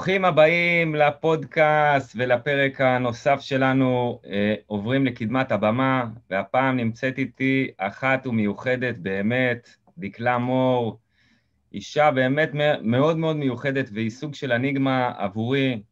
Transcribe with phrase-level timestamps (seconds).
[0.00, 8.94] ברוכים הבאים לפודקאסט ולפרק הנוסף שלנו, אה, עוברים לקדמת הבמה, והפעם נמצאת איתי אחת ומיוחדת
[8.98, 9.68] באמת,
[9.98, 10.98] דקלה מור,
[11.72, 12.50] אישה באמת
[12.82, 15.82] מאוד מאוד מיוחדת והיא סוג של אניגמה עבורי,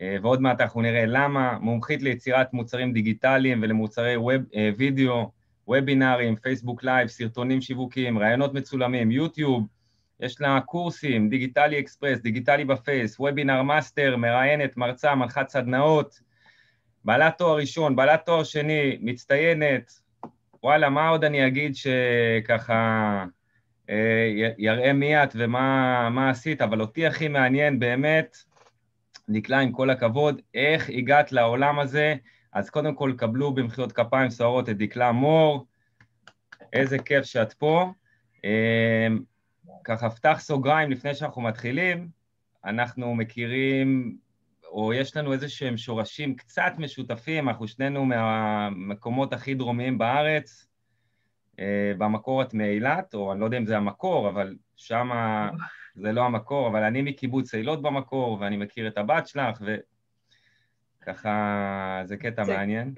[0.00, 5.30] אה, ועוד מעט אנחנו נראה למה, מומחית ליצירת מוצרים דיגיטליים ולמוצרי web, אה, וידאו,
[5.68, 9.66] וובינארים, פייסבוק live, סרטונים שיווקיים, ראיונות מצולמים, יוטיוב,
[10.22, 16.20] יש לה קורסים, דיגיטלי אקספרס, דיגיטלי בפייס, webinar master, מראיינת, מרצה, מנחת סדנאות,
[17.04, 19.92] בעלת תואר ראשון, בעלת תואר שני, מצטיינת,
[20.62, 23.24] וואלה, מה עוד אני אגיד שככה
[23.90, 28.36] אה, יראה מי את ומה עשית, אבל אותי הכי מעניין באמת,
[29.28, 32.14] דקלה עם כל הכבוד, איך הגעת לעולם הזה,
[32.52, 35.66] אז קודם כל קבלו במחיאות כפיים סוערות את דקלה מור,
[36.72, 37.92] איזה כיף שאת פה.
[39.84, 42.08] ככה פתח סוגריים לפני שאנחנו מתחילים,
[42.64, 44.16] אנחנו מכירים,
[44.64, 50.66] או יש לנו איזה שהם שורשים קצת משותפים, אנחנו שנינו מהמקומות הכי דרומיים בארץ,
[51.58, 55.10] אה, במקור את מאילת, או אני לא יודע אם זה המקור, אבל שם
[55.94, 59.62] זה לא המקור, אבל אני מקיבוץ אילות במקור, ואני מכיר את הבת שלך,
[61.02, 62.94] וככה זה קטע זה מעניין.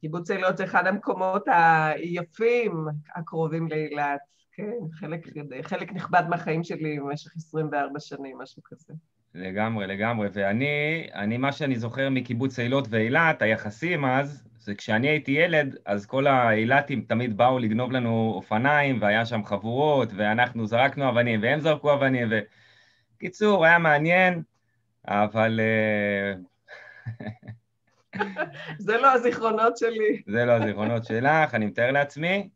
[0.00, 4.37] קיבוץ אילות זה אחד המקומות היפים הקרובים לאילת.
[4.58, 5.26] כן, חלק,
[5.62, 8.94] חלק נכבד מהחיים שלי במשך 24 שנים, משהו כזה.
[9.34, 10.28] לגמרי, לגמרי.
[10.32, 16.06] ואני, אני, מה שאני זוכר מקיבוץ אילות ואילת, היחסים אז, זה כשאני הייתי ילד, אז
[16.06, 21.94] כל האילתים תמיד באו לגנוב לנו אופניים, והיה שם חבורות, ואנחנו זרקנו אבנים, והם זרקו
[21.94, 22.38] אבנים, ו...
[23.18, 24.42] קיצור, היה מעניין,
[25.08, 25.60] אבל...
[25.60, 26.34] אה,
[28.78, 30.22] זה לא הזיכרונות שלי.
[30.26, 32.48] זה לא הזיכרונות שלך, אני מתאר לעצמי.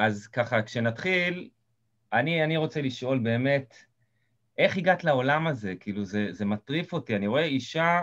[0.00, 1.48] אז ככה, כשנתחיל,
[2.12, 3.74] אני, אני רוצה לשאול באמת,
[4.58, 5.74] איך הגעת לעולם הזה?
[5.80, 7.16] כאילו, זה, זה מטריף אותי.
[7.16, 8.02] אני רואה אישה,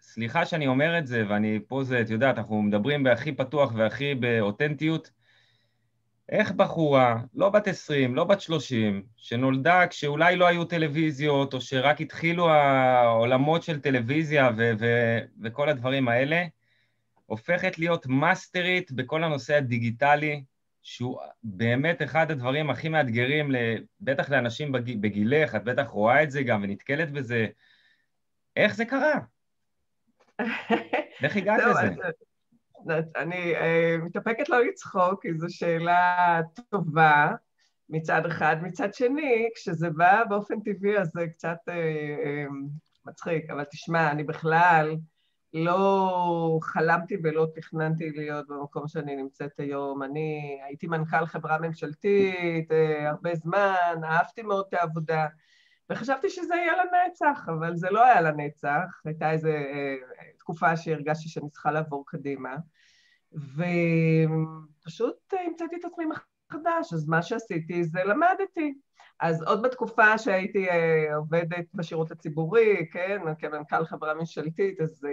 [0.00, 4.14] סליחה שאני אומר את זה, ואני פה זה, את יודעת, אנחנו מדברים בהכי פתוח והכי
[4.14, 5.10] באותנטיות.
[6.28, 12.00] איך בחורה, לא בת 20, לא בת 30, שנולדה כשאולי לא היו טלוויזיות, או שרק
[12.00, 16.44] התחילו העולמות של טלוויזיה ו- ו- וכל הדברים האלה,
[17.26, 20.42] הופכת להיות מאסטרית בכל הנושא הדיגיטלי,
[20.82, 23.50] שהוא באמת אחד הדברים הכי מאתגרים,
[24.00, 27.46] בטח לאנשים בגילך, את בטח רואה את זה גם ונתקלת בזה.
[28.56, 29.14] איך זה קרה?
[31.24, 32.02] איך הגעת לזה?
[33.16, 36.40] אני אה, מתאפקת לא לצחוק, כי זו שאלה
[36.70, 37.32] טובה
[37.88, 38.56] מצד אחד.
[38.62, 41.74] מצד שני, כשזה בא באופן טבעי, אז זה קצת אה,
[42.24, 42.44] אה,
[43.04, 43.50] מצחיק.
[43.50, 44.96] אבל תשמע, אני בכלל...
[45.54, 50.02] לא חלמתי ולא תכננתי להיות במקום שאני נמצאת היום.
[50.02, 55.26] אני הייתי מנכ"ל חברה ממשלתית אה, הרבה זמן, אהבתי מאוד את העבודה,
[55.90, 59.00] וחשבתי שזה יהיה לנצח, אבל זה לא היה לנצח.
[59.04, 59.96] הייתה איזו אה,
[60.38, 62.56] תקופה שהרגשתי שאני צריכה לעבור קדימה,
[63.32, 68.74] ופשוט המצאתי את עצמי מחדש, אז מה שעשיתי זה למדתי.
[69.20, 75.06] אז עוד בתקופה שהייתי אה, עובדת בשירות הציבורי, כן, כמנכ"ל חברה ממשלתית, אז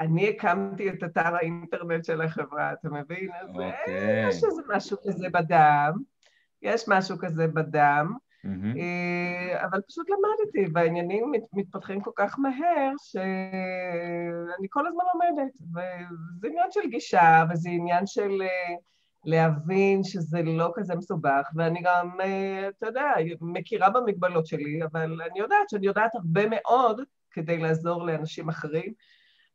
[0.00, 3.28] אני הקמתי את אתר האינטרנט של החברה, אתה מבין?
[3.40, 4.28] אז אוקיי.
[4.28, 5.92] יש איזה משהו כזה בדם,
[6.62, 8.12] יש משהו כזה בדם,
[8.46, 9.64] mm-hmm.
[9.64, 16.88] אבל פשוט למדתי, והעניינים מתפתחים כל כך מהר, שאני כל הזמן לומדת, וזה עניין של
[16.90, 18.74] גישה, וזה עניין של אה,
[19.24, 25.38] להבין שזה לא כזה מסובך, ואני גם, אה, אתה יודע, מכירה במגבלות שלי, אבל אני
[25.38, 27.00] יודעת שאני יודעת הרבה מאוד
[27.30, 28.92] כדי לעזור לאנשים אחרים.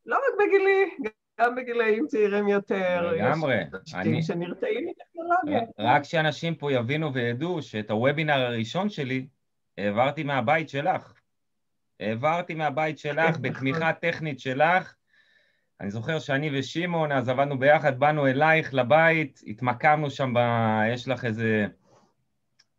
[0.06, 1.10] לא רק בגילי,
[1.42, 3.12] גם בגילאים צעירים יותר.
[3.12, 3.56] לגמרי.
[3.86, 5.62] יש אנשים שנרתעים מטכנולוגיה.
[5.80, 9.28] רק שאנשים פה יבינו וידעו שאת הוובינר הראשון שלי
[9.78, 11.14] העברתי מהבית שלך.
[12.00, 13.42] העברתי מהבית שלך נכון.
[13.42, 14.96] בתמיכה טכנית שלך.
[15.82, 20.40] אני זוכר שאני ושמעון, אז עבדנו ביחד, באנו אלייך לבית, התמקמנו שם ב...
[20.94, 21.68] יש לך איזה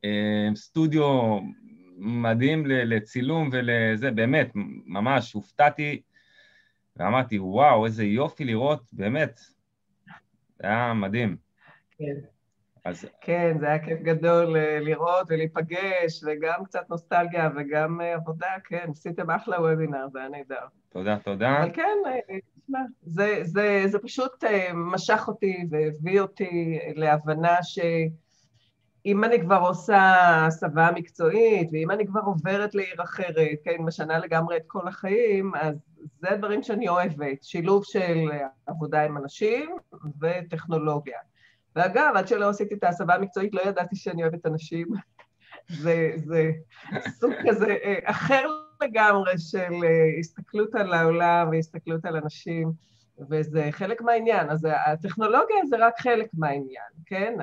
[0.05, 1.38] אה, סטודיו
[1.97, 4.50] מדהים לצילום ולזה, באמת,
[4.87, 6.03] ממש, הופתעתי.
[6.96, 9.41] ואמרתי, וואו, איזה יופי לראות, באמת,
[10.58, 11.37] זה היה מדהים.
[11.91, 12.14] כן.
[12.85, 13.06] אז...
[13.20, 18.87] כן, זה היה כיף גדול אה, לראות ולהיפגש, וגם קצת נוסטלגיה וגם אה, עבודה, כן,
[18.91, 20.67] עשיתם אחלה וובינר, זה היה נהדר.
[20.88, 21.62] תודה, תודה.
[21.62, 24.44] אבל כן, אה, תשמע, זה, זה, זה פשוט
[24.75, 27.79] משך אותי והביא אותי להבנה ש...
[29.06, 30.12] אם אני כבר עושה
[30.47, 35.77] הסבה מקצועית, ואם אני כבר עוברת לעיר אחרת, כן, משנה לגמרי את כל החיים, אז
[36.21, 38.31] זה הדברים שאני אוהבת, שילוב של
[38.67, 39.77] עבודה עם אנשים
[40.21, 41.19] וטכנולוגיה.
[41.77, 44.89] ואגב, עד שלא עשיתי את ההסבה המקצועית, לא ידעתי שאני אוהבת אנשים.
[45.83, 46.50] זה, זה
[47.09, 48.47] סוג כזה אה, אחר
[48.83, 52.73] לגמרי של אה, הסתכלות על העולם והסתכלות על אנשים,
[53.31, 54.50] וזה חלק מהעניין.
[54.50, 57.34] אז הטכנולוגיה זה רק חלק מהעניין, כן?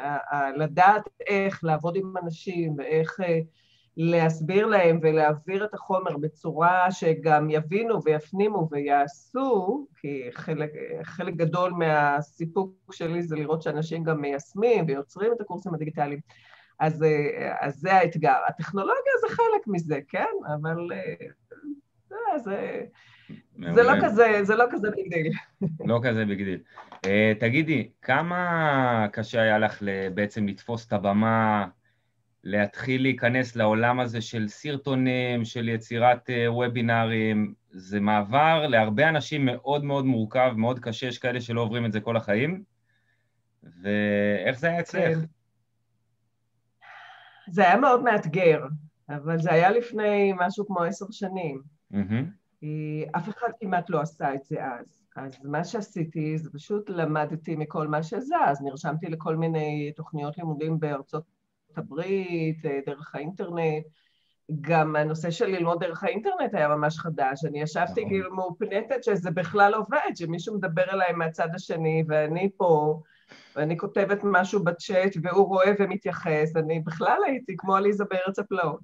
[0.56, 3.40] לדעת איך לעבוד עם אנשים ואיך אה,
[3.98, 10.72] להסביר להם ולהעביר את החומר בצורה שגם יבינו ויפנימו ויעשו, כי חלק,
[11.04, 16.20] חלק גדול מהסיפוק שלי זה לראות שאנשים גם מיישמים ויוצרים את הקורסים הדיגיטליים.
[16.80, 17.06] אז,
[17.60, 18.38] אז זה האתגר.
[18.48, 20.34] הטכנולוגיה זה חלק מזה, כן?
[20.54, 20.88] אבל
[22.10, 22.86] זה, זה,
[23.74, 25.32] זה לא כזה, זה לא כזה ביג דיל.
[25.90, 26.60] לא כזה big deal.
[26.96, 29.84] Uh, תגידי, כמה קשה היה לך
[30.14, 31.68] בעצם לתפוס את הבמה,
[32.44, 37.54] להתחיל להיכנס לעולם הזה של סרטונים, של יצירת uh, וובינארים?
[37.72, 42.00] זה מעבר להרבה אנשים מאוד מאוד מורכב, מאוד קשה, יש כאלה שלא עוברים את זה
[42.00, 42.64] כל החיים.
[43.64, 45.18] ואיך זה היה אצלך?
[45.18, 45.26] כן.
[47.48, 48.66] זה היה מאוד מאתגר,
[49.10, 51.62] אבל זה היה לפני משהו כמו עשר שנים.
[51.94, 52.41] Mm-hmm.
[53.16, 55.02] אף אחד כמעט לא עשה את זה אז.
[55.16, 61.24] אז מה שעשיתי זה פשוט למדתי מכל מה שזז, נרשמתי לכל מיני תוכניות לימודים בארצות
[61.78, 63.86] הברית, אה, דרך האינטרנט.
[64.62, 67.46] גם הנושא של ללמוד דרך האינטרנט היה ממש חדש.
[67.46, 68.10] אני ישבתי נכון.
[68.10, 73.02] כאילו מאופנטת שזה בכלל עובד, שמישהו מדבר אליי מהצד השני, ואני פה
[73.56, 78.80] ואני כותבת משהו בצ'אט והוא רואה ומתייחס, אני בכלל הייתי כמו עליזה בארץ הפלאות.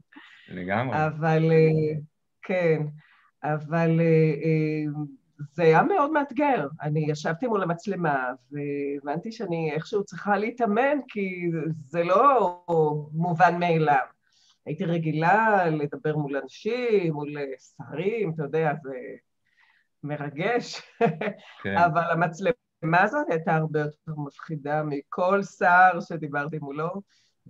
[0.50, 1.06] לגמרי.
[1.06, 2.00] אבל, אה,
[2.42, 2.82] כן,
[3.44, 5.04] אבל אה, אה,
[5.52, 6.68] זה היה מאוד מאתגר.
[6.82, 11.52] אני ישבתי מול המצלמה והבנתי שאני איכשהו צריכה להתאמן, כי
[11.86, 12.64] זה לא
[13.14, 14.06] מובן מאליו.
[14.66, 17.36] הייתי רגילה לדבר מול אנשים, מול
[17.78, 18.94] שרים, אתה יודע, זה
[20.04, 20.82] מרגש,
[21.64, 21.78] כן.
[21.78, 22.52] אבל המצלמה...
[22.82, 27.02] מה הזאת הייתה הרבה יותר מפחידה מכל שר שדיברתי מולו,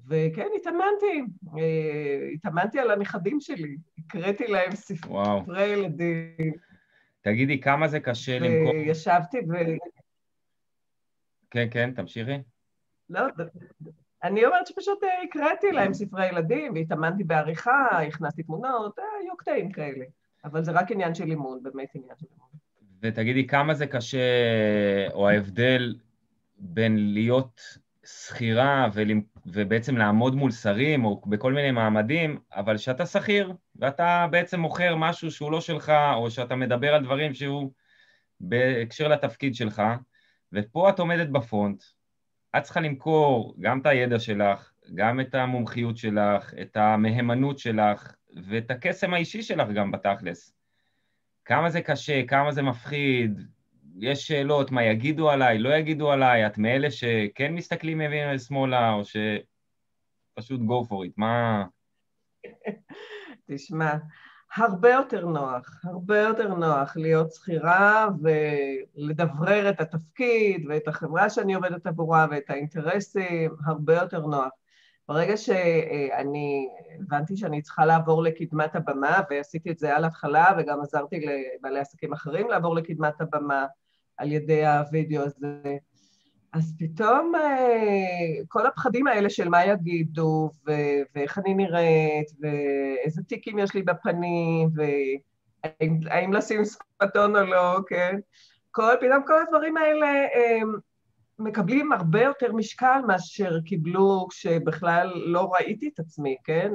[0.07, 1.21] וכן, התאמנתי,
[1.57, 6.53] אה, התאמנתי על הנכדים שלי, הקראתי להם ספרי ילדים.
[7.21, 8.75] תגידי, כמה זה קשה למכור?
[8.75, 9.53] וישבתי ו...
[11.51, 12.38] כן, כן, תמשיכי.
[13.09, 13.21] לא,
[14.23, 19.71] אני אומרת שפשוט אה, הקראתי להם ספרי ילדים, והתאמנתי בעריכה, הכנסתי תמונות, אה, היו קטעים
[19.71, 20.05] כאלה.
[20.44, 22.47] אבל זה רק עניין של לימוד, באמת עניין של לימוד.
[23.01, 24.17] ותגידי, כמה זה קשה,
[25.13, 25.95] או ההבדל
[26.59, 27.61] בין להיות
[28.05, 28.88] שכירה
[29.53, 35.31] ובעצם לעמוד מול שרים, או בכל מיני מעמדים, אבל שאתה שכיר, ואתה בעצם מוכר משהו
[35.31, 37.71] שהוא לא שלך, או שאתה מדבר על דברים שהוא
[38.39, 39.81] בהקשר לתפקיד שלך,
[40.53, 41.83] ופה את עומדת בפרונט,
[42.57, 48.15] את צריכה למכור גם את הידע שלך, גם את המומחיות שלך, את המהימנות שלך,
[48.47, 50.53] ואת הקסם האישי שלך גם בתכלס.
[51.45, 53.41] כמה זה קשה, כמה זה מפחיד,
[54.01, 59.01] יש שאלות, מה יגידו עליי, לא יגידו עליי, את מאלה שכן מסתכלים ימינה ושמאלה, או
[59.05, 61.65] שפשוט go for it, מה...
[63.47, 63.94] תשמע,
[64.55, 71.88] הרבה יותר נוח, הרבה יותר נוח להיות שכירה ולדברר את התפקיד ואת החברה שאני עובדת
[71.88, 74.49] עבורה ואת האינטרסים, הרבה יותר נוח.
[75.07, 81.25] ברגע שאני הבנתי שאני צריכה לעבור לקדמת הבמה, ועשיתי את זה על התחלה, וגם עזרתי
[81.25, 83.66] לבעלי עסקים אחרים לעבור לקדמת הבמה
[84.18, 85.78] על ידי הווידאו הזה,
[86.54, 93.59] אז פתאום אה, כל הפחדים האלה של מה יגידו, ו- ואיך אני נראית, ואיזה טיקים
[93.59, 94.69] יש לי בפנים,
[95.64, 98.16] והאם לשים ספטון או לא, כן?
[98.71, 100.59] כל, פתאום כל הדברים האלה אה,
[101.40, 106.71] מקבלים הרבה יותר משקל מאשר קיבלו כשבכלל לא ראיתי את עצמי, כן?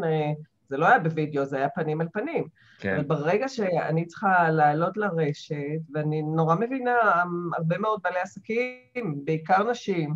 [0.73, 2.45] זה לא היה בווידאו, זה היה פנים אל פנים.
[2.79, 2.95] כן.
[2.95, 7.23] אבל ברגע שאני צריכה לעלות לרשת, ואני נורא מבינה
[7.57, 10.14] הרבה מאוד בעלי עסקים, בעיקר נשים,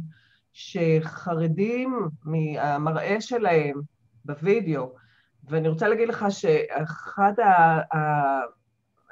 [0.52, 3.80] שחרדים מהמראה שלהם
[4.24, 4.94] בווידאו,
[5.48, 7.96] ואני רוצה להגיד לך שאחד ה...
[7.96, 8.40] ה...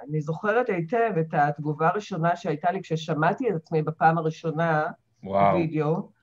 [0.09, 4.87] אני זוכרת היטב את התגובה הראשונה שהייתה לי כששמעתי את עצמי בפעם הראשונה,
[5.23, 5.55] וואו.
[5.57, 6.14] וידאו.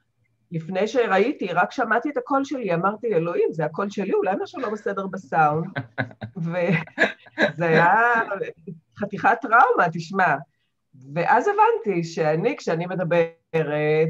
[0.51, 4.69] לפני שראיתי, רק שמעתי את הקול שלי, אמרתי, אלוהים, זה הקול שלי, אולי משהו לא
[4.69, 5.65] בסדר בסאונד.
[6.43, 8.21] וזה היה
[8.97, 10.35] חתיכת טראומה, תשמע.
[11.13, 13.35] ואז הבנתי שאני, כשאני מדברת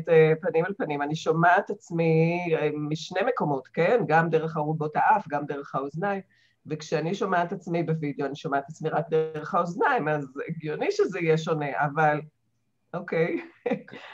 [0.10, 4.00] אה, פנים אל פנים, אני שומעת עצמי אה, משני מקומות, כן?
[4.08, 6.22] גם דרך ארובות האף, גם דרך האוזניים.
[6.66, 11.66] וכשאני שומעת עצמי בווידאו, אני שומעת עצמי רק דרך האוזניים, אז הגיוני שזה יהיה שונה,
[11.76, 12.22] אבל
[12.94, 13.42] אוקיי,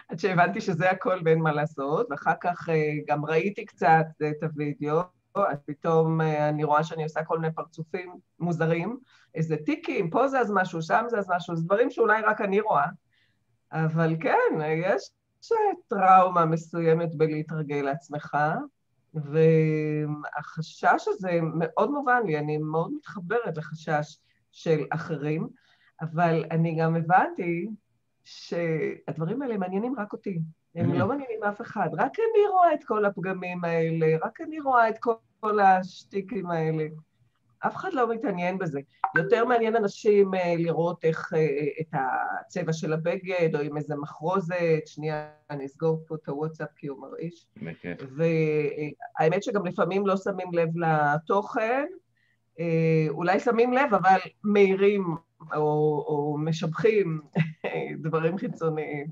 [0.09, 5.01] עד שהבנתי שזה הכל ואין מה לעשות, ואחר כך אה, גם ראיתי קצת את הוידאו,
[5.35, 8.97] אז פתאום אה, אני רואה שאני עושה כל מיני פרצופים מוזרים,
[9.35, 12.59] איזה טיקים, פה זה אז משהו, שם זה אז משהו, זה דברים שאולי רק אני
[12.59, 12.87] רואה,
[13.71, 15.11] אבל כן, יש
[15.87, 18.37] טראומה מסוימת בלהתרגל לעצמך,
[19.13, 24.17] והחשש הזה מאוד מובן לי, אני מאוד מתחברת לחשש
[24.51, 25.47] של אחרים,
[26.01, 27.69] אבל אני גם הבנתי
[28.29, 30.39] שהדברים האלה מעניינים רק אותי.
[30.75, 31.89] הם לא מעניינים אף אחד.
[31.93, 36.83] רק אני רואה את כל הפגמים האלה, רק אני רואה את כל, השטיקים האלה.
[37.59, 38.79] אף אחד לא מתעניין בזה.
[39.17, 41.47] יותר מעניין אנשים אה, לראות איך אה,
[41.81, 46.87] את הצבע של הבגד, או עם איזה מחרוזת, שנייה, אני אסגור פה את הוואטסאפ כי
[46.87, 47.47] הוא מרעיש.
[48.17, 51.85] והאמת שגם לפעמים לא שמים לב לתוכן,
[52.59, 55.15] אה, אולי שמים לב, אבל מעירים
[55.53, 57.21] או, או משבחים
[58.03, 59.07] דברים חיצוניים.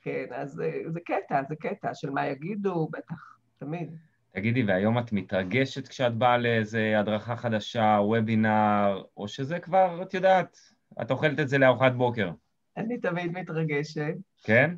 [0.00, 3.96] כן, אז זה קטע, זה קטע של מה יגידו, בטח, תמיד.
[4.32, 10.58] תגידי, והיום את מתרגשת כשאת באה לאיזה הדרכה חדשה, וובינר, או שזה כבר, את יודעת,
[11.02, 12.30] את אוכלת את זה לארוחת בוקר?
[12.76, 14.14] אני תמיד מתרגשת.
[14.42, 14.74] כן?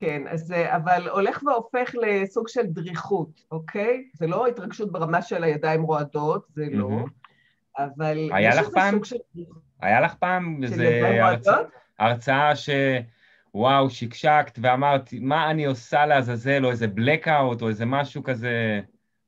[0.00, 4.08] כן, אז, אבל הולך והופך לסוג של דריכות, אוקיי?
[4.12, 7.04] זה לא התרגשות ברמה של הידיים רועדות, זה לא,
[7.78, 9.16] אבל יש איזה סוג של.
[9.80, 11.58] היה לך פעם איזה הרצאה,
[11.98, 12.70] הרצאה ש...
[13.54, 18.80] וואו, שקשקת ואמרת, מה אני עושה לעזאזל, או איזה blackout, או איזה משהו כזה...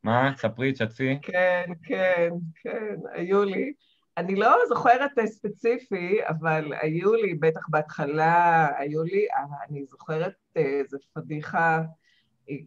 [0.02, 0.33] מה?
[0.37, 1.19] ספרי, תשתפי.
[1.23, 2.28] כן, כן,
[2.62, 3.73] כן, היו לי.
[4.16, 9.26] אני לא זוכרת ספציפי, אבל היו לי, בטח בהתחלה, היו לי,
[9.69, 11.83] אני זוכרת איזו פדיחה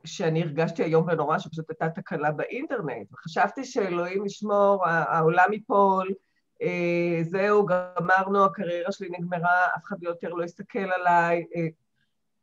[0.06, 6.14] שאני הרגשתי איום ונורא, שפשוט הייתה תקלה באינטרנט, וחשבתי שאלוהים ישמור, העולם ייפול,
[6.62, 11.46] אה, זהו, גמרנו, הקריירה שלי נגמרה, אף אחד יותר לא יסתכל עליי.
[11.56, 11.68] אה,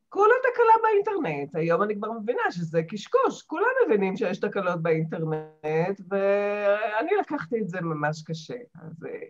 [0.08, 1.54] כולה תקלה באינטרנט.
[1.54, 7.80] היום אני כבר מבינה שזה קשקוש, כולם מבינים שיש תקלות באינטרנט, ואני לקחתי את זה
[7.80, 8.56] ממש קשה.
[8.82, 9.20] אז אה,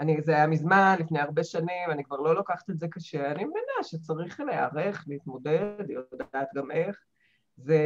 [0.00, 3.44] אני, זה היה מזמן, לפני הרבה שנים, אני כבר לא לוקחת את זה קשה, אני
[3.44, 7.04] מבינה שצריך להיערך, להתמודד, יודעת גם איך.
[7.58, 7.80] זה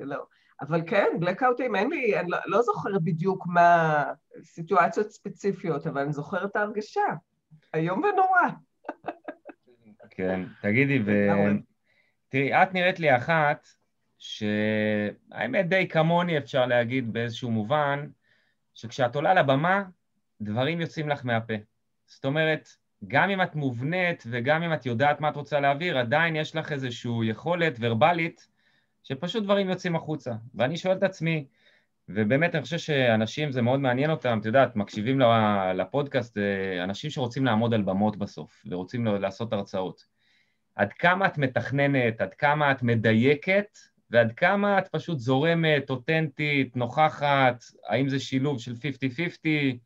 [0.00, 0.26] לא.
[0.60, 4.04] אבל כן, בלקאוטים, אין לי, אני לא, לא זוכרת בדיוק מה
[4.42, 7.00] סיטואציות ספציפיות, אבל אני זוכרת את ההרגשה.
[7.74, 8.48] איום ונורא.
[10.10, 11.10] כן, תגידי, ו...
[12.28, 13.66] תראי, את נראית לי אחת
[14.18, 18.06] שהאמת די כמוני אפשר להגיד באיזשהו מובן,
[18.74, 19.84] שכשאת עולה לבמה,
[20.40, 21.54] דברים יוצאים לך מהפה.
[22.06, 22.68] זאת אומרת,
[23.08, 26.72] גם אם את מובנית וגם אם את יודעת מה את רוצה להעביר, עדיין יש לך
[26.72, 28.48] איזושהי יכולת ורבלית
[29.08, 30.32] שפשוט דברים יוצאים החוצה.
[30.54, 31.46] ואני שואל את עצמי,
[32.08, 35.20] ובאמת אני חושב שאנשים זה מאוד מעניין אותם, את יודעת, מקשיבים
[35.74, 40.04] לפודקאסט, אה, אנשים שרוצים לעמוד על במות בסוף, ורוצים לעשות הרצאות.
[40.74, 43.78] עד כמה את מתכננת, עד כמה את מדייקת,
[44.10, 49.78] ועד כמה את פשוט זורמת, אותנטית, נוכחת, האם זה שילוב של 50-50,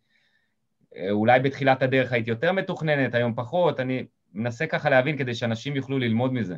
[0.96, 5.76] אה, אולי בתחילת הדרך היית יותר מתוכננת, היום פחות, אני מנסה ככה להבין כדי שאנשים
[5.76, 6.56] יוכלו ללמוד מזה.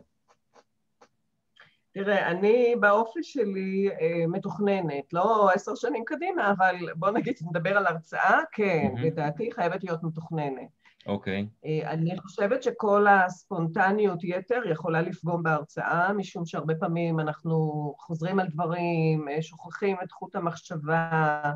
[1.93, 7.87] תראה, אני באופי שלי אה, מתוכננת, לא עשר שנים קדימה, אבל בוא נגיד, נדבר על
[7.87, 9.01] הרצאה, כן, mm-hmm.
[9.01, 10.69] לדעתי חייבת להיות מתוכננת.
[11.07, 11.47] אוקיי.
[11.47, 11.67] Okay.
[11.67, 17.59] אה, אני חושבת שכל הספונטניות יתר יכולה לפגום בהרצאה, משום שהרבה פעמים אנחנו
[17.99, 21.53] חוזרים על דברים, אה, שוכחים את חוט המחשבה,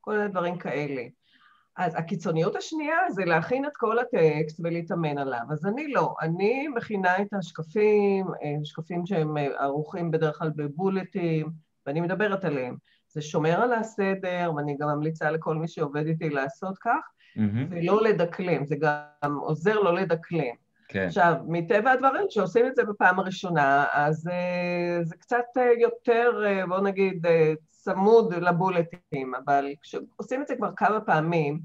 [0.00, 1.02] כל מיני דברים כאלה.
[1.76, 5.42] אז הקיצוניות השנייה זה להכין את כל הטקסט ולהתאמן עליו.
[5.50, 11.50] אז אני לא, אני מכינה את השקפים, אה, שקפים שהם אה, ערוכים בדרך כלל בבולטים,
[11.86, 12.76] ואני מדברת עליהם.
[13.08, 17.40] זה שומר על הסדר, ואני גם ממליצה לכל מי שעובד איתי לעשות כך, mm-hmm.
[17.70, 20.54] ולא לדקלם, זה גם עוזר לא לדקלם.
[20.92, 21.06] כן.
[21.06, 26.66] עכשיו, מטבע הדברים, כשעושים את זה בפעם הראשונה, אז uh, זה קצת uh, יותר, uh,
[26.66, 27.26] בואו נגיד,
[27.68, 31.60] צמוד לבולטים, אבל כשעושים את זה כבר כמה פעמים,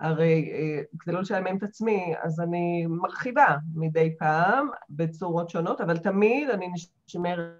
[0.00, 0.52] הרי
[0.98, 6.68] כדי לא לשלם את עצמי, אז אני מרחיבה מדי פעם בצורות שונות, אבל תמיד אני
[7.06, 7.50] נשמר,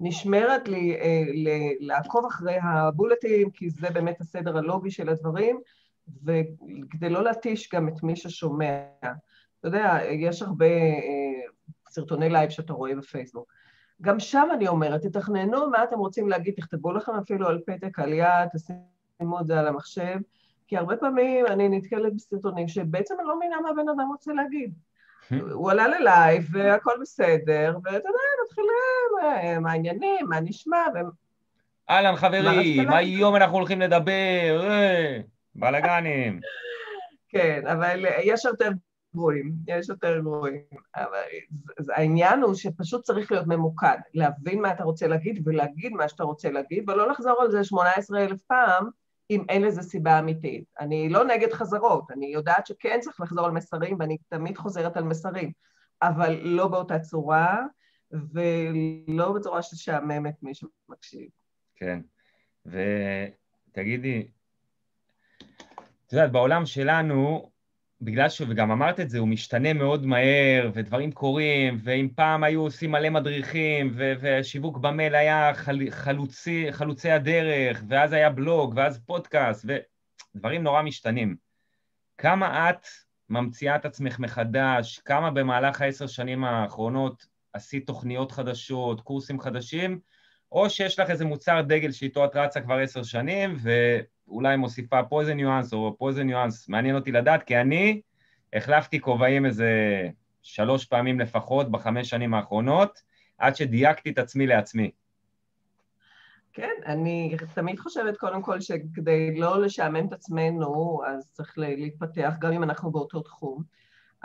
[0.00, 0.96] נשמרת לי
[1.80, 5.60] לעקוב אחרי הבולטים, כי זה באמת הסדר הלוגי של הדברים,
[6.24, 8.82] וכדי לא להתיש גם את מי ששומע.
[9.60, 11.40] אתה יודע, יש הרבה אה,
[11.88, 13.52] סרטוני live שאתה רואה בפייסבוק.
[14.02, 18.12] גם שם אני אומרת, תתכננו מה אתם רוצים להגיד, תכתבו לכם אפילו על פתק, על
[18.12, 20.16] יד, תשימו את זה על המחשב,
[20.66, 24.72] כי הרבה פעמים אני נתקלת בסרטונים שבעצם אני לא מבינה מה הבן אדם רוצה להגיד.
[25.52, 28.08] הוא עלה ללייב והכל בסדר, ואתה יודע,
[28.44, 30.98] מתחילים, אה, מה העניינים, מה נשמע, ו...
[31.90, 34.70] אהלן חברים, היום אנחנו הולכים לדבר?
[34.70, 35.18] אה,
[35.54, 36.40] בלאגנים.
[37.28, 38.70] כן, אבל יש יותר
[39.14, 40.62] גרועים, יש יותר גרועים.
[40.96, 41.22] אבל
[41.94, 46.50] העניין הוא שפשוט צריך להיות ממוקד, להבין מה אתה רוצה להגיד ולהגיד מה שאתה רוצה
[46.50, 48.88] להגיד, ולא לחזור על זה 18 אלף פעם,
[49.30, 50.64] אם אין לזה סיבה אמיתית.
[50.80, 55.04] אני לא נגד חזרות, אני יודעת שכן צריך לחזור על מסרים, ואני תמיד חוזרת על
[55.04, 55.52] מסרים,
[56.02, 57.58] אבל לא באותה צורה,
[58.12, 61.28] ולא בצורה ששעממת מי שמקשיב.
[61.74, 62.00] כן,
[62.66, 64.28] ותגידי,
[66.06, 67.50] את יודעת, בעולם שלנו,
[68.02, 68.42] בגלל ש...
[68.48, 73.10] וגם אמרת את זה, הוא משתנה מאוד מהר, ודברים קורים, ואם פעם היו עושים מלא
[73.10, 74.12] מדריכים, ו...
[74.20, 75.78] ושיווק במייל היה חל...
[75.90, 76.66] חלוצי...
[76.72, 79.64] חלוצי הדרך, ואז היה בלוג, ואז פודקאסט,
[80.34, 81.36] ודברים נורא משתנים.
[82.18, 82.86] כמה את
[83.28, 90.00] ממציאה את עצמך מחדש, כמה במהלך העשר שנים האחרונות עשית תוכניות חדשות, קורסים חדשים,
[90.52, 93.56] או שיש לך איזה מוצר דגל שאיתו את רצה כבר עשר שנים,
[94.30, 98.00] ואולי מוסיפה פה איזה ניואנס או פה איזה ניואנס, מעניין אותי לדעת, כי אני
[98.52, 99.72] החלפתי כובעים איזה
[100.42, 103.02] שלוש פעמים לפחות בחמש שנים האחרונות,
[103.38, 104.90] עד שדייקתי את עצמי לעצמי.
[106.52, 112.52] כן, אני תמיד חושבת קודם כל שכדי לא לשעמם את עצמנו, אז צריך להתפתח, גם
[112.52, 113.62] אם אנחנו באותו תחום.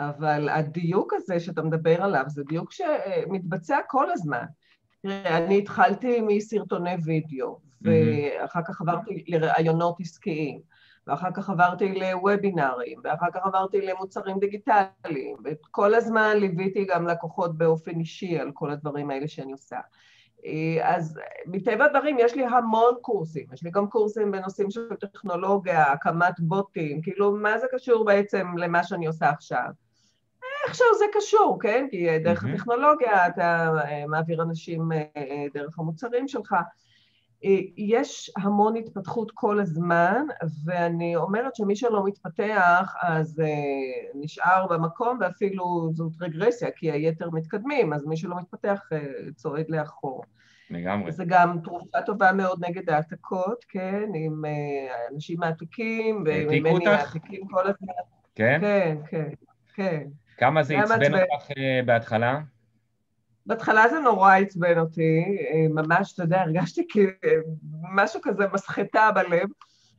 [0.00, 4.44] אבל הדיוק הזה שאתה מדבר עליו, זה דיוק שמתבצע כל הזמן.
[5.02, 10.60] תראה, אני התחלתי מסרטוני וידאו, ואחר כך עברתי לראיונות עסקיים,
[11.06, 18.00] ואחר כך עברתי לוובינארים, ואחר כך עברתי למוצרים דיגיטליים, וכל הזמן ליוויתי גם לקוחות באופן
[18.00, 19.78] אישי על כל הדברים האלה שאני עושה.
[20.82, 26.40] אז מטבע הדברים יש לי המון קורסים, יש לי גם קורסים בנושאים של טכנולוגיה, הקמת
[26.40, 29.68] בוטים, כאילו מה זה קשור בעצם למה שאני עושה עכשיו?
[30.66, 31.86] איכשהו זה קשור, כן?
[31.90, 32.48] כי דרך mm-hmm.
[32.48, 36.56] הטכנולוגיה אתה אה, מעביר אנשים אה, אה, דרך המוצרים שלך.
[37.76, 40.26] יש המון התפתחות כל הזמן,
[40.64, 43.42] ואני אומרת שמי שלא מתפתח אז
[44.14, 48.80] נשאר במקום, ואפילו זאת רגרסיה, כי היתר מתקדמים, אז מי שלא מתפתח
[49.34, 50.24] צועד לאחור.
[50.70, 51.12] לגמרי.
[51.12, 54.04] זה גם תרופה טובה מאוד נגד העתקות, כן?
[54.14, 54.44] עם
[55.14, 57.92] אנשים מעתיקים, וממני מעתיקים כל הזמן.
[58.34, 58.58] כן?
[58.60, 59.28] כן, כן,
[59.74, 60.02] כן.
[60.38, 62.40] כמה זה עצבן אותך אה, בהתחלה?
[63.46, 69.48] בהתחלה זה נורא עצבן אותי, אה, ממש, אתה יודע, הרגשתי כמשהו כזה מסחטה בלב,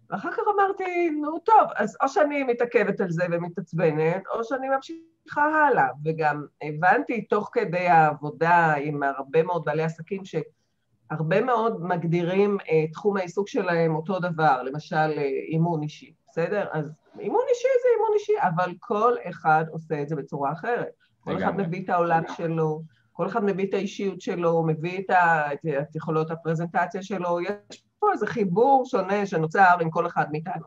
[0.09, 5.41] ואחר כך אמרתי, נו טוב, אז או שאני מתעכבת על זה ומתעצבנת, או שאני ממשיכה
[5.41, 12.85] הלאה, וגם הבנתי תוך כדי העבודה עם הרבה מאוד בעלי עסקים, שהרבה מאוד מגדירים אה,
[12.91, 15.11] תחום העיסוק שלהם אותו דבר, למשל
[15.51, 16.67] אימון אישי, בסדר?
[16.71, 20.91] אז אימון אישי זה אימון אישי, אבל כל אחד עושה את זה בצורה אחרת.
[21.19, 22.81] כל אחד מביא את העולם שלו,
[23.17, 28.11] כל אחד מביא את האישיות שלו, מביא את, ה, את יכולות הפרזנטציה שלו, יש פה
[28.13, 30.65] איזה חיבור שונה שנוצר עם כל אחד מאיתנו.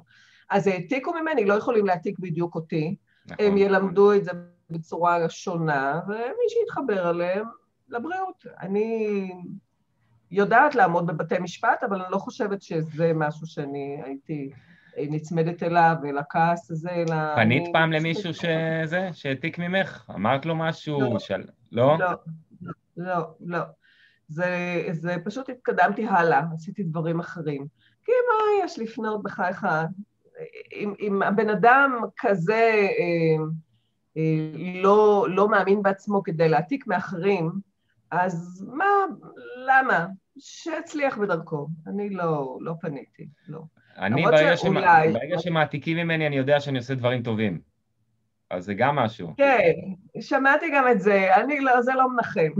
[0.51, 3.47] אז העתיקו ממני, לא יכולים להעתיק בדיוק אותי, נכון.
[3.47, 4.31] הם ילמדו את זה
[4.71, 7.47] בצורה שונה, ומי שיתחבר אליהם,
[7.89, 8.47] לבריאות.
[8.61, 9.31] אני
[10.31, 14.51] יודעת לעמוד בבתי משפט, אבל אני לא חושבת שזה משהו שאני הייתי...
[14.97, 17.35] נצמדת אליו, ולכעס הזה, אלא...
[17.35, 17.73] פנית אני...
[17.73, 20.11] פעם למישהו שזה, שהעתיק ממך?
[20.15, 21.01] אמרת לו משהו?
[21.01, 21.19] לא.
[21.19, 21.43] של...
[21.73, 21.99] לא?
[21.99, 22.09] לא,
[22.97, 23.59] לא, לא.
[24.29, 27.67] זה, זה פשוט התקדמתי הלאה, עשיתי דברים אחרים.
[28.05, 29.67] כי מה יש לפנות בחייך?
[30.73, 33.45] אם, אם הבן אדם כזה אה,
[34.17, 34.51] אה,
[34.83, 37.51] לא, לא מאמין בעצמו כדי להעתיק מאחרים,
[38.11, 38.85] אז מה,
[39.69, 40.07] למה?
[40.39, 41.69] שיצליח בדרכו.
[41.87, 43.61] אני לא, לא פניתי, לא.
[43.97, 45.13] אני, ברגע, שאולי...
[45.13, 47.61] ברגע שמעתיקים ממני, אני יודע שאני עושה דברים טובים.
[48.51, 49.35] אז זה גם משהו.
[49.37, 49.73] כן,
[50.21, 52.53] שמעתי גם את זה, אני לא, זה לא מנחם.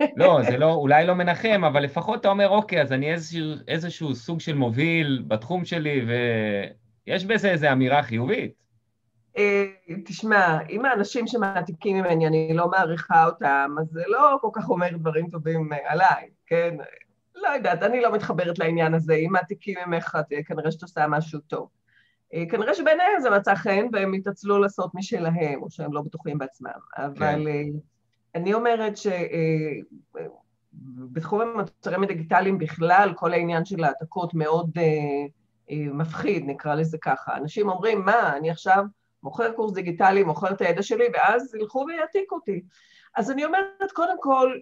[0.16, 4.14] לא, זה לא, אולי לא מנחם, אבל לפחות אתה אומר, אוקיי, אז אני איזשהו, איזשהו
[4.14, 6.06] סוג של מוביל בתחום שלי,
[7.06, 8.52] ויש בזה איזו אמירה חיובית.
[9.36, 9.64] אה,
[10.04, 14.88] תשמע, אם האנשים שמעתיקים ממני, אני לא מעריכה אותם, אז זה לא כל כך אומר
[14.96, 16.76] דברים טובים עליי, כן?
[17.34, 19.14] לא יודעת, אני לא מתחברת לעניין הזה.
[19.14, 21.68] אם מעתיקים ממך, כנראה שאת עושה משהו טוב.
[22.34, 26.70] אה, כנראה שביניהם זה מצא חן והם התעצלו לעשות משלהם, או שהם לא בטוחים בעצמם.
[26.96, 27.46] אבל כן.
[27.46, 27.62] אה,
[28.34, 28.92] אני אומרת
[31.12, 34.70] שבתחום אה, המוצרים הדיגיטליים בכלל, כל העניין של העתקות מאוד
[35.70, 37.36] מפחיד, נקרא לזה ככה.
[37.36, 38.84] אנשים אומרים, מה, אני עכשיו
[39.22, 42.62] מוכר קורס דיגיטלי, מוכר את הידע שלי, ואז ילכו ויעתיקו אותי.
[43.16, 44.58] אז אני אומרת, קודם כל,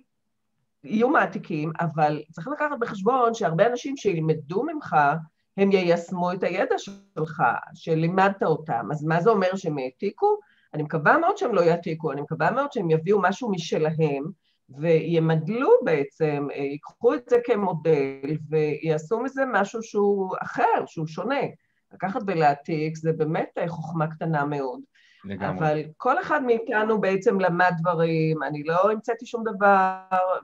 [0.84, 4.96] יהיו מעתיקים, אבל צריך לקחת בחשבון שהרבה אנשים שילמדו ממך,
[5.56, 7.42] הם יישמו את הידע שלך,
[7.74, 8.88] שלימדת אותם.
[8.90, 10.38] אז מה זה אומר שהם העתיקו?
[10.74, 14.24] אני מקווה מאוד שהם לא יעתיקו, אני מקווה מאוד שהם יביאו משהו משלהם,
[14.78, 21.40] וימדלו בעצם, ייקחו את זה כמודל, ויעשו מזה משהו שהוא אחר, שהוא שונה.
[21.92, 24.80] לקחת ולהעתיק זה באמת חוכמה קטנה מאוד.
[25.24, 25.58] לגמרי.
[25.58, 29.98] אבל כל אחד מאיתנו בעצם למד דברים, אני לא המצאתי שום דבר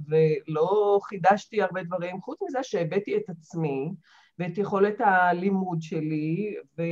[0.09, 3.92] ולא חידשתי הרבה דברים, חוץ מזה שהבאתי את עצמי
[4.38, 6.83] ואת יכולת הלימוד שלי, ו,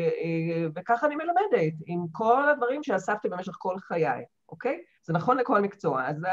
[0.74, 4.78] וככה אני מלמדת, עם כל הדברים שאספתי במשך כל חיי, אוקיי?
[5.02, 6.06] זה נכון לכל מקצוע.
[6.06, 6.24] אז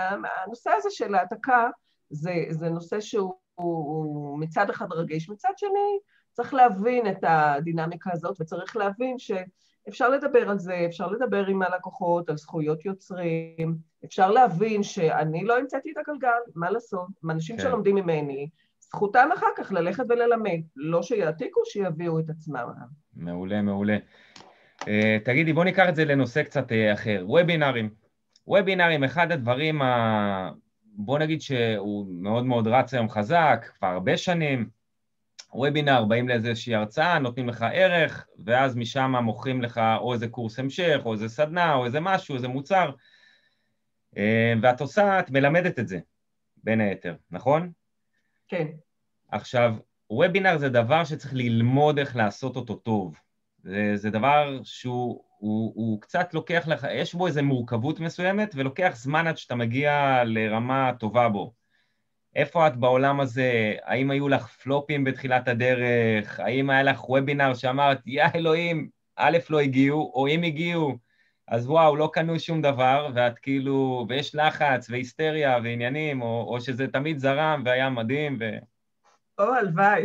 [0.46, 1.70] הנושא הזה של העתקה
[2.10, 6.00] זה, זה נושא שהוא מצד אחד רגיש, מצד שני
[6.32, 9.32] צריך להבין את הדינמיקה הזאת וצריך להבין ש...
[9.90, 15.58] אפשר לדבר על זה, אפשר לדבר עם הלקוחות על זכויות יוצרים, אפשר להבין שאני לא
[15.58, 17.08] המצאתי את הגלגל, מה לעשות?
[17.30, 17.64] אנשים כן.
[17.64, 18.50] שלומדים ממני,
[18.96, 22.68] זכותם אחר כך ללכת וללמד, לא שיעתיקו, שיביאו את עצמם.
[23.16, 23.98] מעולה, מעולה.
[24.82, 24.86] Uh,
[25.26, 27.90] תגידי, בוא ניקח את זה לנושא קצת uh, אחר, וובינארים.
[28.48, 30.52] וובינארים, אחד הדברים, ה...
[30.84, 34.70] בוא נגיד שהוא מאוד מאוד רץ היום חזק, כבר הרבה שנים,
[35.54, 41.02] וובינר, באים לאיזושהי הרצאה, נותנים לך ערך, ואז משם מוכרים לך או איזה קורס המשך,
[41.06, 42.92] או איזה סדנה, או איזה משהו, איזה מוצר,
[44.18, 46.00] אה, ואת עושה, את מלמדת את זה,
[46.64, 47.72] בין היתר, נכון?
[48.48, 48.68] כן.
[49.32, 49.76] עכשיו,
[50.10, 53.16] וובינר זה דבר שצריך ללמוד איך לעשות אותו טוב.
[53.64, 58.92] זה, זה דבר שהוא הוא, הוא קצת לוקח לך, יש בו איזו מורכבות מסוימת, ולוקח
[58.96, 61.54] זמן עד שאתה מגיע לרמה טובה בו.
[62.36, 63.76] איפה את בעולם הזה?
[63.84, 66.40] האם היו לך פלופים בתחילת הדרך?
[66.40, 70.98] האם היה לך וובינר שאמרת, יא אלוהים, א', לא הגיעו, או אם הגיעו,
[71.48, 76.88] אז וואו, לא קנו שום דבר, ואת כאילו, ויש לחץ והיסטריה ועניינים, או, או שזה
[76.88, 78.44] תמיד זרם והיה מדהים ו...
[79.40, 80.04] או, הלוואי.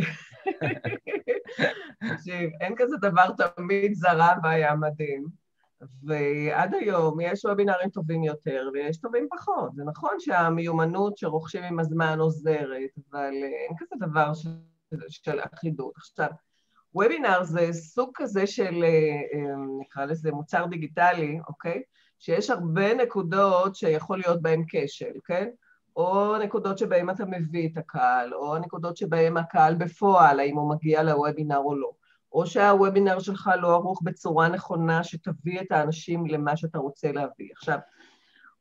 [2.09, 5.25] תקשיב, אין כזה דבר תמיד זרם והיה מדהים.
[6.03, 9.75] ועד היום יש וובינרים טובים יותר ויש טובים פחות.
[9.75, 14.51] זה נכון שהמיומנות שרוכשים עם הזמן עוזרת, אבל אין כזה דבר של,
[15.09, 15.93] של אחידות.
[15.97, 16.29] עכשיו,
[16.99, 21.83] וובינר זה סוג כזה של, אה, נקרא לזה מוצר דיגיטלי, אוקיי?
[22.19, 25.49] שיש הרבה נקודות שיכול להיות בהן כשל, כן?
[25.97, 31.03] או נקודות שבהן אתה מביא את הקהל, או נקודות שבהן הקהל בפועל, האם הוא מגיע
[31.03, 31.91] לוובינר או לא.
[32.33, 37.49] או שהוובינר שלך לא ערוך בצורה נכונה שתביא את האנשים למה שאתה רוצה להביא.
[37.53, 37.79] עכשיו,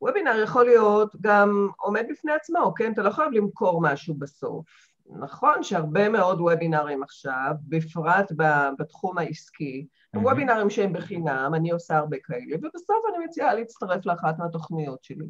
[0.02, 2.94] וובינר יכול להיות גם עומד בפני עצמו, כן?
[2.94, 4.87] אתה לא חייב למכור משהו בסוף.
[5.10, 8.32] נכון שהרבה מאוד וובינרים עכשיו, בפרט
[8.80, 10.24] בתחום העסקי, הם mm-hmm.
[10.24, 15.28] וובינרים שהם בחינם, אני עושה הרבה כאלה, ובסוף אני מציעה להצטרף לאחת מהתוכניות שלי.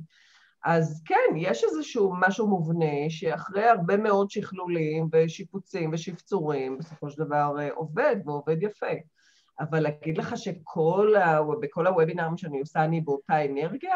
[0.66, 7.56] אז כן, יש איזשהו משהו מובנה שאחרי הרבה מאוד שכלולים ושיפוצים ושפצורים, בסופו של דבר
[7.60, 8.94] אה, עובד ועובד יפה.
[9.60, 11.40] אבל להגיד לך שכל ה...
[11.62, 13.96] בכל הוובינרים שאני עושה אני באותה אנרגיה,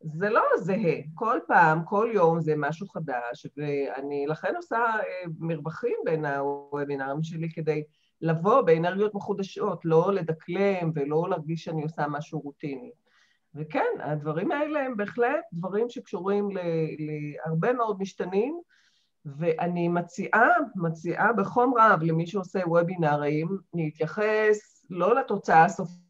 [0.00, 0.96] זה לא זהה.
[1.14, 5.02] כל פעם, כל יום זה משהו חדש, ואני לכן עושה אה,
[5.38, 7.82] מרווחים בין הוובינרים שלי כדי
[8.20, 12.90] לבוא באנרגיות מחודשות, לא לדקלם ולא להרגיש שאני עושה משהו רוטיני.
[13.54, 16.48] וכן, הדברים האלה הם בהחלט דברים שקשורים
[16.98, 18.60] להרבה מאוד משתנים,
[19.24, 26.07] ואני מציעה, מציעה בחום רב למי שעושה וובינארים, להתייחס לא לתוצאה הסופית,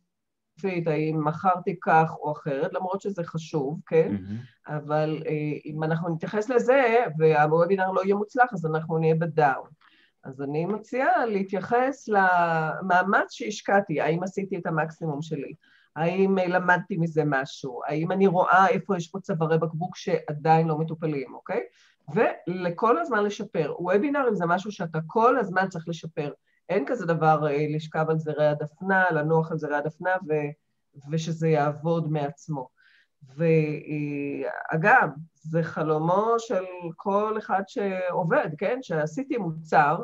[0.87, 4.17] האם מכרתי כך או אחרת, למרות שזה חשוב, כן?
[4.17, 4.73] Mm-hmm.
[4.73, 9.69] אבל אה, אם אנחנו נתייחס לזה והוובינר לא יהיה מוצלח, אז אנחנו נהיה בדאון.
[10.25, 15.53] אז אני מציעה להתייחס למאמץ שהשקעתי, האם עשיתי את המקסימום שלי.
[15.97, 17.81] האם למדתי מזה משהו?
[17.87, 21.61] האם אני רואה איפה יש פה צווארי בקבוק שעדיין לא מטופלים, אוקיי?
[22.15, 23.75] ולכל הזמן לשפר.
[23.79, 26.33] וובינארים זה משהו שאתה כל הזמן צריך לשפר.
[26.69, 30.33] אין כזה דבר אה, לשכב על זרי הדפנה, לנוח על זרי הדפנה ו,
[31.13, 32.69] ושזה יעבוד מעצמו.
[33.37, 36.65] ואגב, זה חלומו של
[36.97, 38.79] כל אחד שעובד, כן?
[38.83, 39.99] שעשיתי מוצר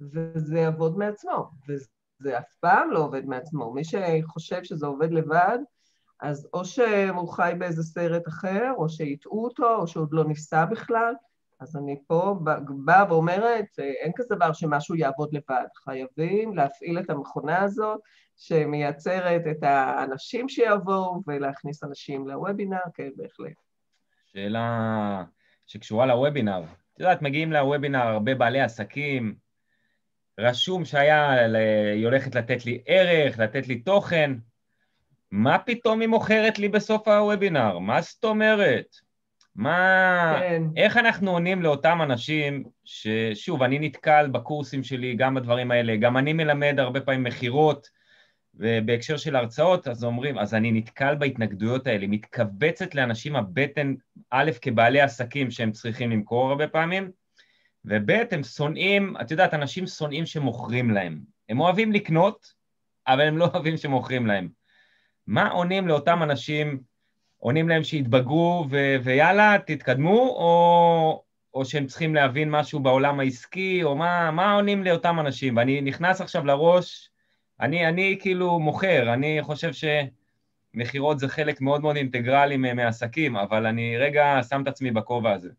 [0.00, 1.50] וזה יעבוד מעצמו.
[1.68, 1.86] וזה
[2.18, 3.72] זה אף פעם לא עובד מעצמו.
[3.72, 5.58] מי שחושב שזה עובד לבד,
[6.20, 11.14] אז או שהוא חי באיזה סרט אחר, או שהטעו אותו, או שעוד לא ניסה בכלל.
[11.60, 12.38] אז אני פה
[12.84, 15.66] באה ואומרת, אין כזה דבר שמשהו יעבוד לבד.
[15.84, 18.00] חייבים להפעיל את המכונה הזאת,
[18.36, 23.52] שמייצרת את האנשים שיבואו, ולהכניס אנשים לוובינר, כן, בהחלט.
[24.32, 25.24] שאלה
[25.66, 26.62] שקשורה לוובינר.
[26.94, 29.34] את יודעת, מגיעים לוובינר הרבה בעלי עסקים,
[30.40, 31.30] רשום שהיה,
[31.94, 34.32] היא הולכת לתת לי ערך, לתת לי תוכן.
[35.30, 37.78] מה פתאום היא מוכרת לי בסוף הוובינר?
[37.78, 39.07] מה זאת אומרת?
[39.58, 40.36] מה...
[40.40, 40.62] כן.
[40.76, 46.32] איך אנחנו עונים לאותם אנשים ששוב, אני נתקל בקורסים שלי גם בדברים האלה, גם אני
[46.32, 47.88] מלמד הרבה פעמים מכירות,
[48.54, 53.94] ובהקשר של הרצאות, אז אומרים, אז אני נתקל בהתנגדויות האלה, מתכווצת לאנשים הבטן,
[54.30, 57.10] א', כבעלי עסקים שהם צריכים למכור הרבה פעמים,
[57.84, 61.20] וב' הם שונאים, את יודעת, אנשים שונאים שמוכרים להם.
[61.48, 62.52] הם אוהבים לקנות,
[63.06, 64.48] אבל הם לא אוהבים שמוכרים להם.
[65.26, 66.80] מה עונים לאותם אנשים,
[67.38, 71.22] עונים להם שיתבגרו ו- ויאללה, תתקדמו, או,
[71.54, 75.56] או שהם צריכים להבין משהו בעולם העסקי, או מה, מה עונים לאותם אנשים?
[75.56, 77.10] ואני נכנס עכשיו לראש,
[77.60, 79.70] אני, אני כאילו מוכר, אני חושב
[80.74, 85.50] שמכירות זה חלק מאוד מאוד אינטגרלי מעסקים, אבל אני רגע שם את עצמי בכובע הזה.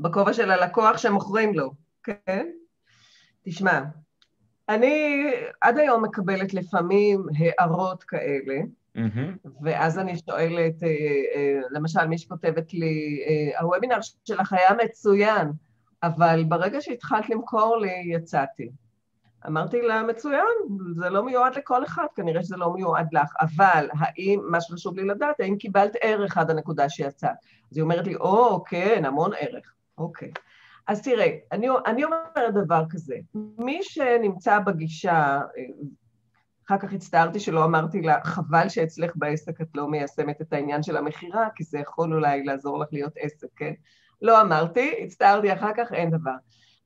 [0.00, 2.46] בכובע של הלקוח שמוכרים לו, כן?
[3.44, 3.80] תשמע,
[4.68, 5.24] אני
[5.60, 8.54] עד היום מקבלת לפעמים הערות כאלה,
[8.96, 9.48] mm-hmm.
[9.62, 10.88] ואז אני שואלת, אה,
[11.34, 15.52] אה, למשל, מי שכותבת לי, אה, הוובינר שלך היה מצוין,
[16.02, 18.70] אבל ברגע שהתחלת למכור לי, יצאתי.
[19.46, 20.46] אמרתי לה, מצוין,
[20.94, 25.04] זה לא מיועד לכל אחד, כנראה שזה לא מיועד לך, אבל האם, מה שחשוב לי
[25.04, 27.30] לדעת, האם קיבלת ערך עד הנקודה שיצאת?
[27.70, 29.74] אז היא אומרת לי, או, כן, המון ערך.
[29.98, 30.32] אוקיי.
[30.86, 33.16] אז תראה, אני, אני אומרת דבר כזה,
[33.58, 35.40] מי שנמצא בגישה,
[36.66, 40.96] אחר כך הצטערתי שלא אמרתי לה, חבל שאצלך בעסק את לא מיישמת את העניין של
[40.96, 43.72] המכירה, כי זה יכול אולי לעזור לך להיות עסק, כן?
[44.22, 46.34] לא אמרתי, הצטערתי אחר כך, אין דבר.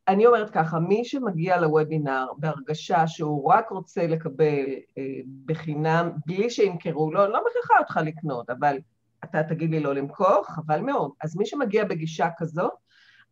[0.09, 4.65] אני אומרת ככה, מי שמגיע לוובינר בהרגשה שהוא רק רוצה לקבל
[4.99, 5.03] אה,
[5.47, 8.79] בחינם, בלי שימכרו לו, אני לא מכריחה אותך לקנות, אבל
[9.25, 11.11] אתה תגיד לי לא למכור, חבל מאוד.
[11.23, 12.73] אז מי שמגיע בגישה כזאת,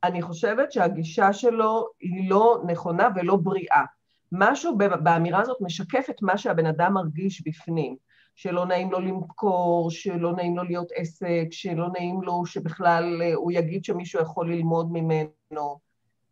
[0.04, 3.84] אני חושבת שהגישה שלו היא לא נכונה ולא בריאה.
[4.32, 7.96] משהו באמירה הזאת משקף את מה שהבן אדם מרגיש בפנים,
[8.34, 13.52] שלא נעים לו למכור, שלא נעים לו להיות עסק, שלא נעים לו שבכלל אה, הוא
[13.52, 15.78] יגיד שמישהו יכול ללמוד ממנו.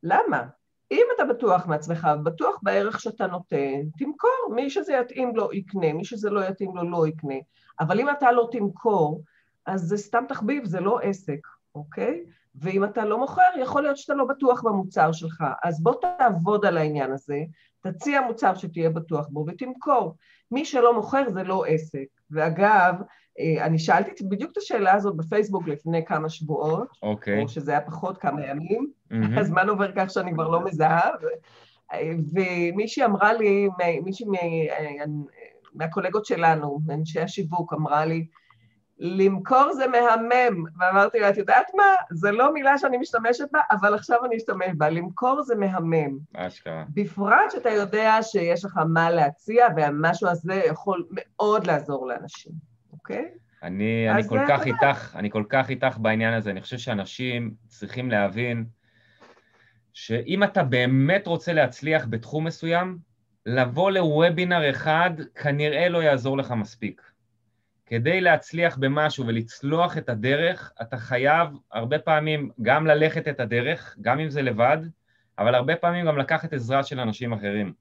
[0.02, 0.42] למה?
[0.92, 6.05] אם אתה בטוח מעצמך ובטוח בערך שאתה נותן, תמכור, מי שזה יתאים לו יקנה, מי
[6.05, 7.35] שזה לא יתאים לו לא יקנה.
[7.81, 9.22] אבל אם אתה לא תמכור,
[9.66, 12.24] אז זה סתם תחביב, זה לא עסק, אוקיי?
[12.54, 15.44] ואם אתה לא מוכר, יכול להיות שאתה לא בטוח במוצר שלך.
[15.64, 17.38] אז בוא תעבוד על העניין הזה,
[17.80, 20.16] תציע מוצר שתהיה בטוח בו ותמכור.
[20.50, 22.06] מי שלא מוכר זה לא עסק.
[22.30, 22.94] ואגב,
[23.38, 26.98] אה, אני שאלתי בדיוק את השאלה הזאת בפייסבוק לפני כמה שבועות, okay.
[27.02, 27.42] אוקיי.
[27.42, 29.40] או שזה היה פחות כמה ימים, mm-hmm.
[29.40, 31.10] הזמן עובר כך שאני כבר לא מזהה,
[32.32, 33.68] ומישהי אמרה לי,
[34.04, 35.04] מישהי אה,
[35.74, 38.26] מהקולגות שלנו, מאנשי השיווק, אמרה לי,
[39.04, 40.64] למכור זה מהמם.
[40.78, 41.82] ואמרתי לה, את יודעת מה?
[42.10, 44.90] זה לא מילה שאני משתמשת בה, אבל עכשיו אני אשתמש בה.
[44.90, 46.18] למכור זה מהמם.
[46.34, 46.84] אשכרה.
[46.88, 52.52] בפרט שאתה יודע שיש לך מה להציע, והמשהו הזה יכול מאוד לעזור לאנשים,
[52.92, 53.28] אוקיי?
[53.62, 56.50] אני, אני כל כך איתך, אני כל כך איתך בעניין הזה.
[56.50, 58.64] אני חושב שאנשים צריכים להבין
[59.92, 62.98] שאם אתה באמת רוצה להצליח בתחום מסוים,
[63.46, 67.12] לבוא לוובינר אחד כנראה לא יעזור לך מספיק.
[67.92, 74.20] כדי להצליח במשהו ולצלוח את הדרך, אתה חייב הרבה פעמים גם ללכת את הדרך, גם
[74.20, 74.78] אם זה לבד,
[75.38, 77.72] אבל הרבה פעמים גם לקחת עזרה של אנשים אחרים.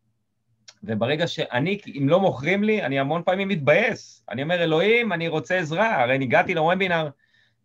[0.84, 4.26] וברגע שאני, אם לא מוכרים לי, אני המון פעמים מתבאס.
[4.30, 7.10] אני אומר, אלוהים, אני רוצה עזרה, הרי אני הגעתי לוובינר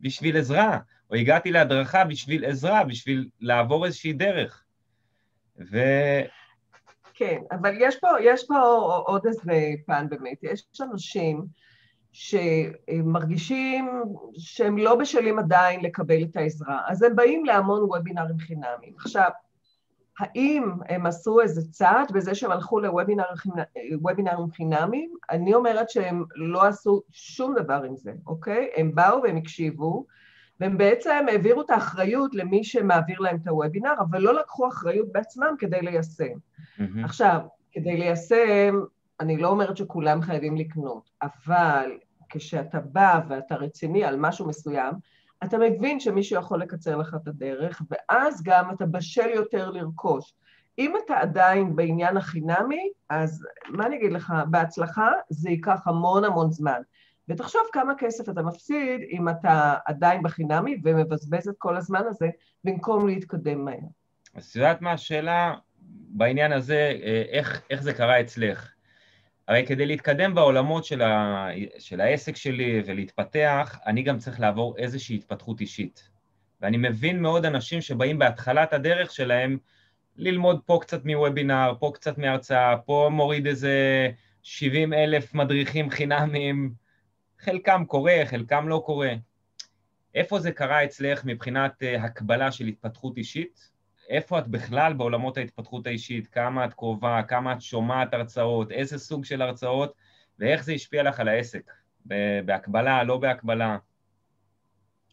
[0.00, 0.78] בשביל עזרה,
[1.10, 4.64] או הגעתי להדרכה בשביל עזרה, בשביל לעבור איזושהי דרך.
[5.70, 5.78] ו...
[7.14, 8.58] כן, אבל יש פה, יש פה
[9.06, 9.52] עוד איזה
[9.86, 10.38] פן באמת.
[10.42, 11.46] יש אנשים
[12.16, 14.02] שמרגישים
[14.38, 18.94] שהם לא בשלים עדיין לקבל את העזרה, אז הם באים להמון וובינרים חינמיים.
[18.96, 19.30] עכשיו,
[20.18, 25.14] האם הם עשו איזה צעד בזה שהם הלכו לוובינרים חינמיים?
[25.30, 28.70] אני אומרת שהם לא עשו שום דבר עם זה, אוקיי?
[28.76, 30.06] הם באו והם הקשיבו,
[30.60, 35.54] והם בעצם העבירו את האחריות למי שמעביר להם את הוובינר, אבל לא לקחו אחריות בעצמם
[35.58, 36.24] כדי ליישם.
[36.24, 37.04] Mm-hmm.
[37.04, 37.40] עכשיו,
[37.72, 38.80] כדי ליישם,
[39.20, 41.90] אני לא אומרת שכולם חייבים לקנות, אבל
[42.28, 44.94] כשאתה בא ואתה רציני על משהו מסוים,
[45.44, 50.34] אתה מבין שמישהו יכול לקצר לך את הדרך, ואז גם אתה בשל יותר לרכוש.
[50.78, 56.50] אם אתה עדיין בעניין החינמי, אז מה אני אגיד לך, בהצלחה זה ייקח המון המון
[56.50, 56.80] זמן.
[57.28, 62.28] ותחשוב כמה כסף אתה מפסיד אם אתה עדיין בחינמי ומבזבז את כל הזמן הזה
[62.64, 63.78] במקום להתקדם מהר.
[64.34, 65.54] אז את יודעת מה השאלה
[66.08, 68.75] בעניין הזה, אה, איך, איך זה קרה אצלך?
[69.48, 71.48] הרי כדי להתקדם בעולמות של, ה...
[71.78, 76.08] של העסק שלי ולהתפתח, אני גם צריך לעבור איזושהי התפתחות אישית.
[76.60, 79.58] ואני מבין מאוד אנשים שבאים בהתחלת הדרך שלהם
[80.16, 84.08] ללמוד פה קצת מוובינר, פה קצת מהרצאה, פה מוריד איזה
[84.42, 86.72] 70 אלף מדריכים חינמים,
[87.38, 89.12] חלקם קורה, חלקם לא קורה.
[90.14, 93.75] איפה זה קרה אצלך מבחינת אה, הקבלה של התפתחות אישית?
[94.08, 99.24] איפה את בכלל בעולמות ההתפתחות האישית, כמה את קרובה, כמה את שומעת הרצאות, איזה סוג
[99.24, 99.94] של הרצאות,
[100.38, 101.72] ואיך זה השפיע לך על העסק,
[102.44, 103.78] בהקבלה, לא בהקבלה.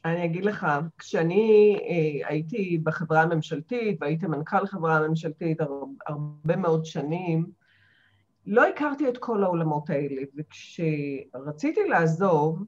[0.05, 5.57] אני אגיד לך, כשאני אה, הייתי בחברה הממשלתית, והייתי מנכ"ל חברה הממשלתית
[6.07, 7.45] הרבה מאוד שנים,
[8.45, 12.63] לא הכרתי את כל העולמות האלה, וכשרציתי לעזוב,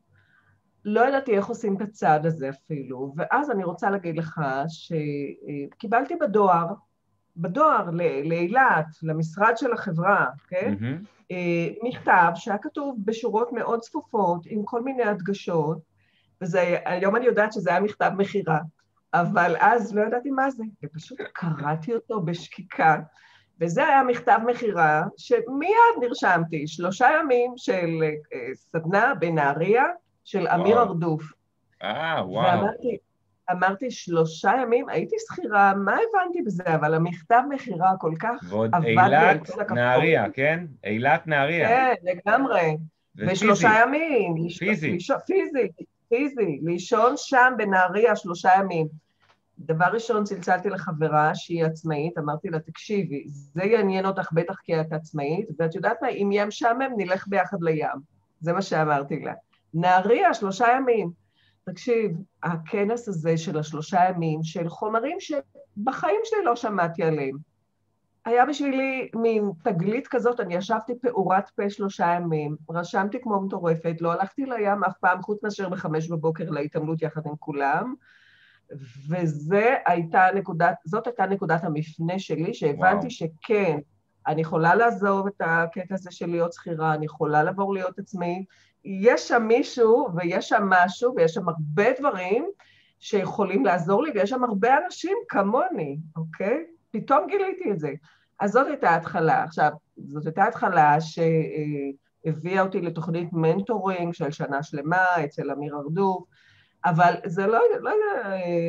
[0.86, 6.67] לא ידעתי איך עושים את הצעד הזה אפילו, ואז אני רוצה להגיד לך שקיבלתי בדואר,
[7.38, 7.89] בדואר
[8.24, 10.74] לאילת, למשרד של החברה, כן?
[10.80, 11.34] Mm-hmm.
[11.84, 15.78] מכתב שהיה כתוב בשורות מאוד צפופות עם כל מיני הדגשות,
[16.41, 18.60] והיום אני יודעת שזה היה מכתב מכירה,
[19.13, 23.00] אבל אז לא ידעתי מה זה, ופשוט קראתי אותו בשקיקה,
[23.62, 29.84] וזה היה מכתב מכירה שמיד נרשמתי, שלושה ימים של אה, סדנה בנהריה
[30.25, 31.23] של אמיר ארדוף.
[31.83, 32.59] אה, וואו.
[32.59, 32.97] ואמרתי,
[33.51, 36.75] אמרתי שלושה ימים, הייתי שכירה, מה הבנתי בזה?
[36.75, 40.65] אבל המכתב מכירה כל כך ועוד אילת נהריה, כן?
[40.83, 41.67] אילת נהריה.
[41.67, 42.77] כן, לגמרי.
[43.15, 44.35] ושלושה ימים.
[44.59, 44.97] פיזי.
[45.25, 45.71] פיזי,
[46.09, 46.59] פיזי.
[46.63, 48.88] לישון שם בנהריה שלושה ימים.
[49.59, 54.93] דבר ראשון, צלצלתי לחברה שהיא עצמאית, אמרתי לה, תקשיבי, זה יעניין אותך בטח כי את
[54.93, 58.15] עצמאית, ואת יודעת מה, אם יהיה משעמם, נלך ביחד לים.
[58.39, 59.33] זה מה שאמרתי לה.
[59.75, 61.11] נהריה, שלושה ימים.
[61.65, 62.11] תקשיב,
[62.43, 67.38] הכנס הזה של השלושה ימים, של חומרים שבחיים שלי לא שמעתי עליהם,
[68.25, 74.11] היה בשבילי מין תגלית כזאת, אני ישבתי פעורת פה שלושה ימים, רשמתי כמו מטורפת, לא
[74.11, 77.93] הלכתי לים אף פעם, חוץ מאשר בחמש בבוקר להתעמלות יחד עם כולם,
[79.09, 83.09] וזאת הייתה נקודת, הייתה נקודת המפנה שלי, שהבנתי וואו.
[83.09, 83.77] שכן,
[84.27, 88.45] אני יכולה לעזוב את הקטע הזה של להיות שכירה, אני יכולה לעבור להיות עצמאית,
[88.86, 92.45] יש שם מישהו ויש שם משהו ויש שם הרבה דברים
[93.00, 96.65] שיכולים לעזור לי, ויש שם הרבה אנשים כמוני, אוקיי?
[96.91, 97.93] פתאום גיליתי את זה.
[98.39, 99.43] אז זאת הייתה ההתחלה.
[99.43, 106.24] עכשיו, זאת הייתה התחלה שהביאה אותי לתוכנית מנטורינג של שנה שלמה אצל אמיר ארדוף,
[106.86, 107.91] אבל זה לא, לא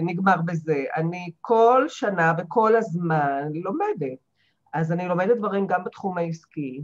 [0.02, 0.84] נגמר בזה.
[0.96, 4.18] אני כל שנה וכל הזמן לומדת.
[4.74, 6.82] אז אני לומדת דברים גם בתחום העסקי,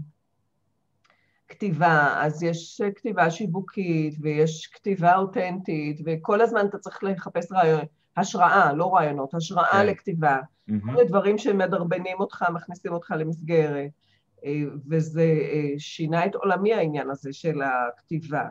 [1.52, 7.80] כתיבה, אז יש כתיבה שיווקית ויש כתיבה אותנטית, וכל הזמן אתה צריך לחפש רעיון,
[8.16, 9.86] השראה, לא רעיונות, השראה כן.
[9.86, 10.38] לכתיבה.
[10.38, 10.72] Mm-hmm.
[10.80, 13.90] כל מיני דברים שמדרבנים אותך, מכניסים אותך למסגרת,
[14.44, 18.44] אה, וזה אה, שינה את עולמי העניין הזה של הכתיבה.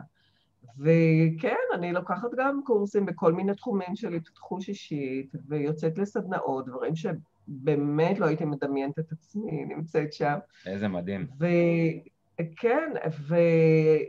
[0.78, 8.18] וכן, אני לוקחת גם קורסים בכל מיני תחומים של התפתחות אישית, ויוצאת לסדנאות, דברים שבאמת
[8.18, 10.38] לא הייתי מדמיינת את עצמי נמצאת שם.
[10.66, 11.26] איזה מדהים.
[12.56, 12.92] כן,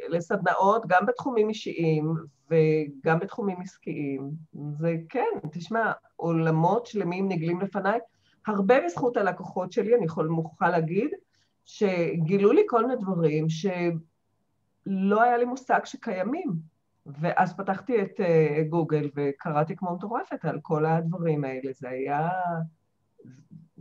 [0.10, 2.14] ולסדנאות גם בתחומים אישיים
[2.50, 4.32] וגם בתחומים עסקיים.
[4.72, 8.00] זה כן, תשמע, עולמות שלמים נגלים לפניי,
[8.48, 11.12] הרבה בזכות הלקוחות שלי, אני יכול, מוכרחה להגיד,
[11.66, 16.74] שגילו לי כל מיני דברים שלא היה לי מושג שקיימים.
[17.06, 21.72] ואז פתחתי את uh, גוגל וקראתי כמו מטורפת על כל הדברים האלה.
[21.74, 22.30] זה היה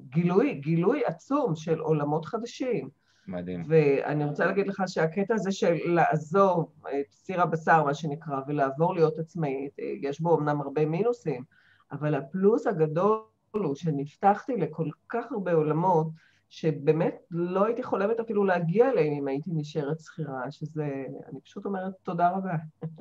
[0.09, 2.89] גילוי, גילוי עצום של עולמות חדשים.
[3.27, 3.63] מדהים.
[3.69, 9.19] ואני רוצה להגיד לך שהקטע הזה של לעזוב את סיר הבשר, מה שנקרא, ולעבור להיות
[9.19, 11.45] עצמאית, יש בו אמנם הרבה מינוסים,
[11.93, 16.07] אבל הפלוס הגדול הוא שנפתחתי לכל כך הרבה עולמות,
[16.49, 21.93] שבאמת לא הייתי חולמת אפילו להגיע אליהם אם הייתי נשארת שכירה, שזה, אני פשוט אומרת
[22.03, 22.55] תודה רבה.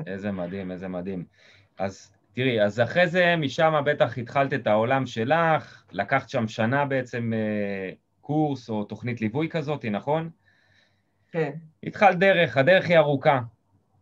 [0.08, 1.26] איזה מדהים, איזה מדהים.
[1.80, 7.34] אז תראי, אז אחרי זה, משם בטח התחלת את העולם שלך, לקחת שם שנה בעצם
[7.34, 10.30] אה, קורס או תוכנית ליווי כזאת, נכון?
[11.32, 11.52] כן.
[11.84, 13.40] התחלת דרך, הדרך היא ארוכה.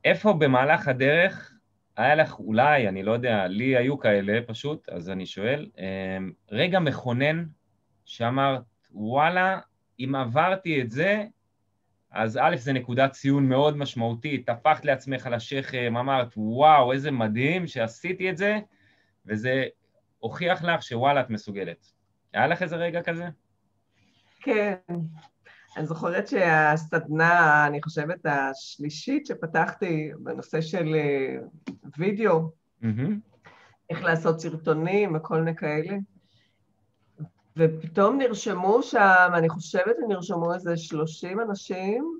[0.05, 1.53] איפה במהלך הדרך
[1.97, 6.79] היה לך אולי, אני לא יודע, לי היו כאלה פשוט, אז אני שואל, אמ, רגע
[6.79, 7.45] מכונן
[8.05, 9.59] שאמרת, וואלה,
[9.99, 11.25] אם עברתי את זה,
[12.11, 17.67] אז א', זה נקודת ציון מאוד משמעותית, טפחת לעצמך על השכם, אמרת, וואו, איזה מדהים
[17.67, 18.59] שעשיתי את זה,
[19.25, 19.65] וזה
[20.19, 21.91] הוכיח לך שוואלה, את מסוגלת.
[22.33, 23.29] היה לך איזה רגע כזה?
[24.39, 24.75] כן.
[25.77, 31.37] אני זוכרת שהסדנה, אני חושבת, השלישית שפתחתי בנושא של אה,
[31.97, 32.51] וידאו,
[32.83, 33.11] mm-hmm.
[33.89, 35.97] איך לעשות סרטונים וכל מיני כאלה,
[37.57, 42.19] ופתאום נרשמו שם, אני חושבת שנרשמו איזה 30 אנשים,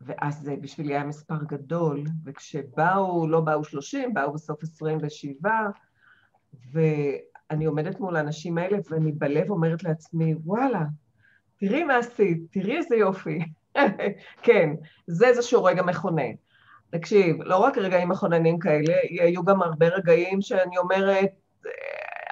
[0.00, 5.50] ואז זה בשבילי היה מספר גדול, וכשבאו, לא באו 30, באו בסוף 27,
[6.72, 10.84] ואני עומדת מול האנשים האלה ואני בלב אומרת לעצמי, וואלה,
[11.64, 13.38] תראי מה עשית, תראי איזה יופי.
[14.42, 14.70] כן,
[15.06, 16.32] זה איזשהו רגע מכונן.
[16.90, 21.30] תקשיב, לא רק רגעים מכוננים כאלה, היו גם הרבה רגעים שאני אומרת,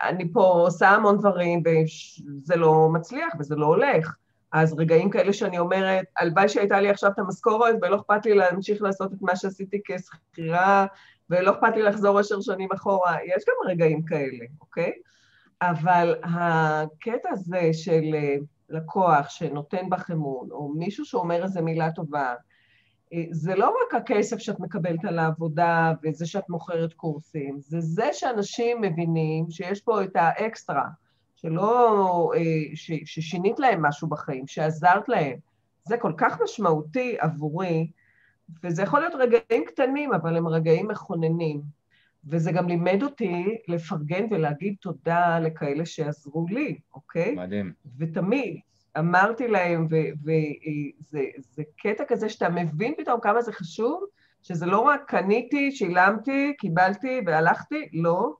[0.02, 4.14] אני פה עושה המון דברים וזה לא מצליח וזה לא הולך.
[4.52, 8.82] אז רגעים כאלה שאני אומרת, הלוואי שהייתה לי עכשיו את המשכורת ולא אכפת לי להמשיך
[8.82, 10.86] לעשות את מה שעשיתי כשכירה
[11.30, 14.92] ולא אכפת לי לחזור עשר שנים אחורה, יש גם רגעים כאלה, אוקיי?
[15.62, 18.14] אבל הקטע הזה של
[18.70, 22.34] לקוח שנותן בך אמון, או מישהו שאומר איזה מילה טובה,
[23.12, 28.08] אה, זה לא רק הכסף שאת מקבלת על העבודה וזה שאת מוכרת קורסים, זה זה
[28.12, 30.86] שאנשים מבינים שיש פה את האקסטרה,
[31.36, 32.40] שלא, אה,
[32.74, 35.38] ש, ששינית להם משהו בחיים, שעזרת להם.
[35.84, 37.90] זה כל כך משמעותי עבורי,
[38.64, 41.79] וזה יכול להיות רגעים קטנים, אבל הם רגעים מכוננים.
[42.24, 47.34] וזה גם לימד אותי לפרגן ולהגיד תודה לכאלה שעזרו לי, אוקיי?
[47.34, 47.72] מדהים.
[47.98, 48.60] ותמיד,
[48.98, 54.04] אמרתי להם, וזה קטע כזה שאתה מבין פתאום כמה זה חשוב,
[54.42, 58.32] שזה לא רק קניתי, שילמתי, קיבלתי והלכתי, לא.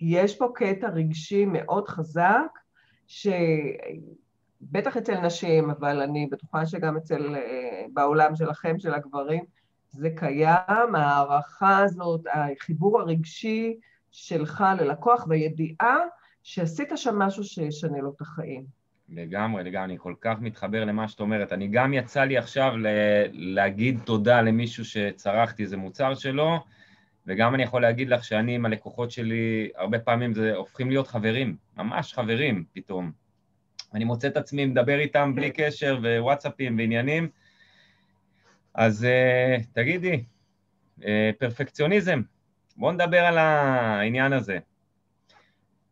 [0.00, 2.58] יש פה קטע רגשי מאוד חזק,
[3.06, 9.44] שבטח אצל נשים, אבל אני בטוחה שגם אצל, אה, בעולם שלכם, של הגברים,
[9.90, 13.76] זה קיים, ההערכה הזאת, החיבור הרגשי
[14.10, 15.96] שלך ללקוח והידיעה
[16.42, 18.64] שעשית שם משהו שישנה לו את החיים.
[19.08, 21.52] לגמרי, לגמרי, אני כל כך מתחבר למה שאת אומרת.
[21.52, 22.72] אני גם יצא לי עכשיו
[23.32, 26.58] להגיד תודה למישהו שצרכתי איזה מוצר שלו,
[27.26, 31.56] וגם אני יכול להגיד לך שאני עם הלקוחות שלי, הרבה פעמים זה הופכים להיות חברים,
[31.76, 33.12] ממש חברים פתאום.
[33.94, 37.28] אני מוצא את עצמי מדבר איתם בלי קשר ווואטסאפים ועניינים.
[38.74, 40.24] אז uh, תגידי,
[41.00, 41.04] uh,
[41.38, 42.22] פרפקציוניזם,
[42.76, 44.58] בואו נדבר על העניין הזה.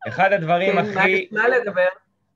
[0.08, 1.28] אחד הדברים כן, הכי...
[1.32, 1.86] מה לדבר?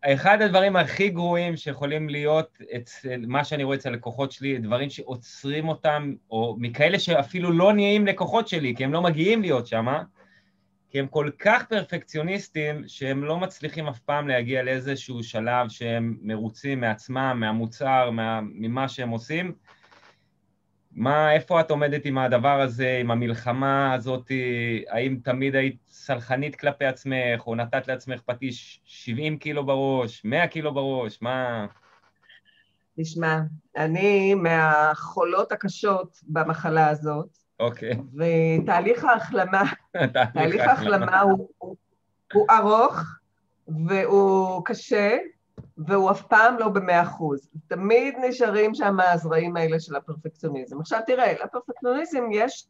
[0.05, 5.69] אחד הדברים הכי גרועים שיכולים להיות אצל מה שאני רואה אצל הלקוחות שלי, דברים שעוצרים
[5.69, 9.87] אותם, או מכאלה שאפילו לא נהיים לקוחות שלי, כי הם לא מגיעים להיות שם,
[10.91, 16.81] כי הם כל כך פרפקציוניסטים, שהם לא מצליחים אף פעם להגיע לאיזשהו שלב שהם מרוצים
[16.81, 19.53] מעצמם, מהמוצר, מה, ממה שהם עושים,
[20.95, 24.31] מה, איפה את עומדת עם הדבר הזה, עם המלחמה הזאת?
[24.89, 30.75] האם תמיד היית סלחנית כלפי עצמך, או נתת לעצמך פטיש 70 קילו בראש, 100 קילו
[30.75, 31.67] בראש, מה...
[32.99, 33.41] תשמע,
[33.77, 37.39] אני מהחולות הקשות במחלה הזאת.
[37.61, 37.93] אוקיי.
[38.15, 39.63] ותהליך ההחלמה,
[40.35, 41.77] תהליך ההחלמה הוא, הוא,
[42.33, 43.01] הוא ארוך
[43.89, 45.17] והוא קשה,
[45.79, 47.49] והוא אף פעם לא במאה אחוז.
[47.69, 50.81] תמיד נשארים שם הזרעים האלה של הפרפקציוניזם.
[50.81, 52.67] עכשיו תראה, לפרפקציוניזם יש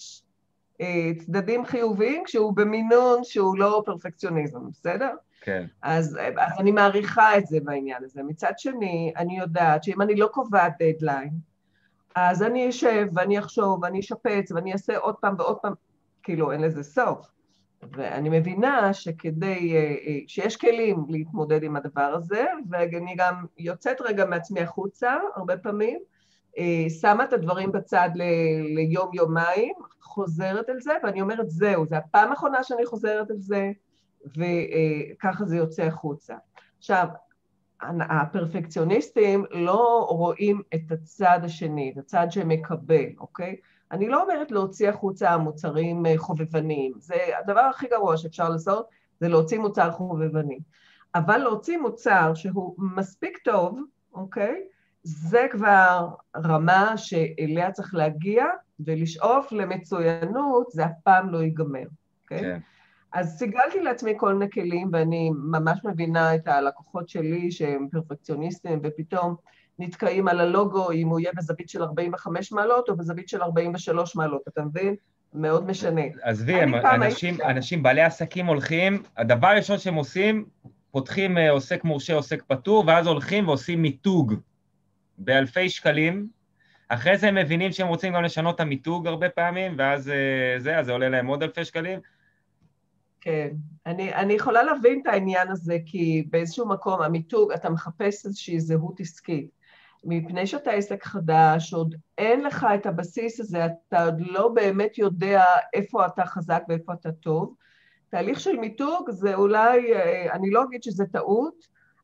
[0.80, 5.10] אה, צדדים חיוביים כשהוא במינון שהוא לא פרפקציוניזם, בסדר?
[5.40, 5.66] כן.
[5.82, 8.22] אז, אז אני מעריכה את זה בעניין הזה.
[8.22, 11.30] מצד שני, אני יודעת שאם אני לא קובעת דדליין,
[12.14, 15.72] אז אני אשב ואני אחשוב ואני אשפץ ואני אעשה עוד פעם ועוד פעם,
[16.22, 17.26] כאילו אין לזה סוף.
[17.90, 24.24] ואני מבינה שכדי, אה, אה, שיש כלים להתמודד עם הדבר הזה, ואני גם יוצאת רגע
[24.24, 26.00] מעצמי החוצה, הרבה פעמים,
[26.58, 32.30] אה, שמה את הדברים בצד ל- ליום-יומיים, חוזרת על זה, ואני אומרת, זהו, זו הפעם
[32.30, 33.70] האחרונה שאני חוזרת על זה,
[34.36, 36.34] וככה זה יוצא החוצה.
[36.78, 37.06] עכשיו,
[38.10, 43.56] הפרפקציוניסטים לא רואים את הצד השני, את הצד שמקבל, אוקיי?
[43.92, 48.86] אני לא אומרת להוציא החוצה מוצרים אה, חובבניים, זה הדבר הכי גרוע שאפשר לעשות,
[49.20, 50.58] זה להוציא מוצר חובבני.
[51.14, 53.80] אבל להוציא מוצר שהוא מספיק טוב,
[54.14, 54.62] אוקיי?
[55.02, 58.44] זה כבר רמה שאליה צריך להגיע,
[58.80, 61.86] ולשאוף למצוינות זה אף פעם לא ייגמר,
[62.22, 62.40] אוקיי?
[62.40, 62.58] כן.
[63.12, 69.34] אז סיגלתי לעצמי כל מיני כלים, ואני ממש מבינה את הלקוחות שלי שהם פרפקציוניסטים, ופתאום
[69.78, 74.42] נתקעים על הלוגו אם הוא יהיה בזווית של 45 מעלות או בזווית של 43 מעלות,
[74.48, 74.94] אתה מבין?
[75.34, 76.02] מאוד משנה.
[76.22, 76.62] עזבי,
[76.94, 80.44] אנשים, אנשים בעלי עסקים הולכים, הדבר הראשון שהם עושים,
[80.90, 84.34] פותחים אה, עוסק מורשה, עוסק פטור, ואז הולכים ועושים מיתוג
[85.18, 86.28] באלפי שקלים.
[86.88, 90.78] אחרי זה הם מבינים שהם רוצים גם לשנות את המיתוג הרבה פעמים, ואז אה, זה,
[90.78, 92.00] אז זה עולה להם עוד אלפי שקלים.
[93.20, 93.48] כן,
[93.86, 99.00] אני, אני יכולה להבין את העניין הזה, כי באיזשהו מקום המיתוג, אתה מחפש איזושהי זהות
[99.00, 99.61] עסקית.
[100.04, 105.44] מפני שאתה עסק חדש, עוד אין לך את הבסיס הזה, אתה עוד לא באמת יודע
[105.74, 107.54] איפה אתה חזק ואיפה אתה טוב.
[108.10, 111.54] תהליך של מיתוג זה אולי, אה, אני לא אגיד שזה טעות,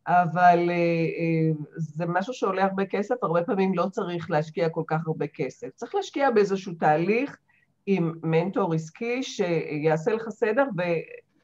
[0.06, 5.06] אבל אה, אה, זה משהו שעולה הרבה כסף, הרבה פעמים לא צריך להשקיע כל כך
[5.06, 5.68] הרבה כסף.
[5.74, 7.36] צריך להשקיע באיזשהו תהליך
[7.86, 10.64] עם מנטור עסקי שיעשה לך סדר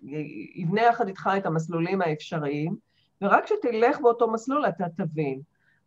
[0.03, 2.77] ויבנה יחד איתך את המסלולים האפשריים,
[3.23, 5.41] ורק כשתלך באותו מסלול אתה תבין.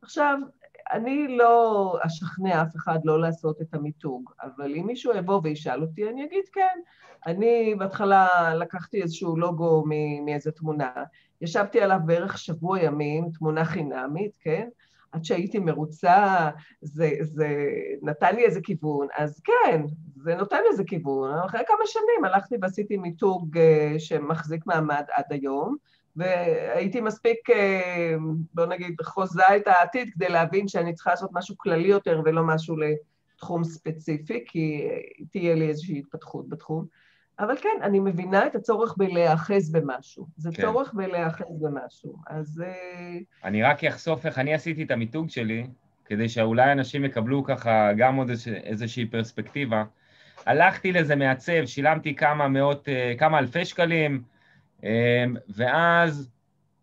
[0.08, 0.40] עכשיו,
[0.92, 6.10] אני לא אשכנע אף אחד לא לעשות את המיתוג, אבל אם מישהו יבוא וישאל אותי,
[6.10, 6.80] אני אגיד כן.
[7.26, 9.84] אני בהתחלה לקחתי איזשהו לוגו
[10.26, 10.92] מאיזה תמונה,
[11.42, 14.68] ישבתי עליו בערך שבוע ימים, תמונה חינמית, כן?
[15.12, 16.50] עד שהייתי מרוצה,
[16.82, 17.48] זה, זה
[18.02, 19.82] נתן לי איזה כיוון, אז כן,
[20.16, 21.40] זה נותן איזה כיוון.
[21.46, 25.76] אחרי כמה שנים הלכתי ועשיתי מיתוג אה, שמחזיק מעמד עד היום,
[26.18, 28.16] והייתי מספיק, אה,
[28.54, 32.76] בוא נגיד, חוזה את העתיד כדי להבין שאני צריכה לעשות משהו כללי יותר ולא משהו
[32.78, 34.88] לתחום ספציפי, כי
[35.32, 36.86] תהיה לי איזושהי התפתחות בתחום.
[37.40, 40.28] אבל כן, אני מבינה את הצורך בלהיאחז במשהו.
[40.38, 40.62] זה כן.
[40.62, 42.18] צורך בלהיאחז במשהו.
[42.28, 42.64] אז...
[42.66, 45.68] אה, אני רק אחשוף איך אני עשיתי את המיתוג שלי,
[46.06, 48.30] כדי שאולי אנשים יקבלו ככה גם עוד
[48.64, 49.84] איזושהי פרספקטיבה.
[50.46, 54.22] הלכתי לזה מעצב, שילמתי כמה מאות, אה, כמה אלפי שקלים,
[55.50, 56.30] ואז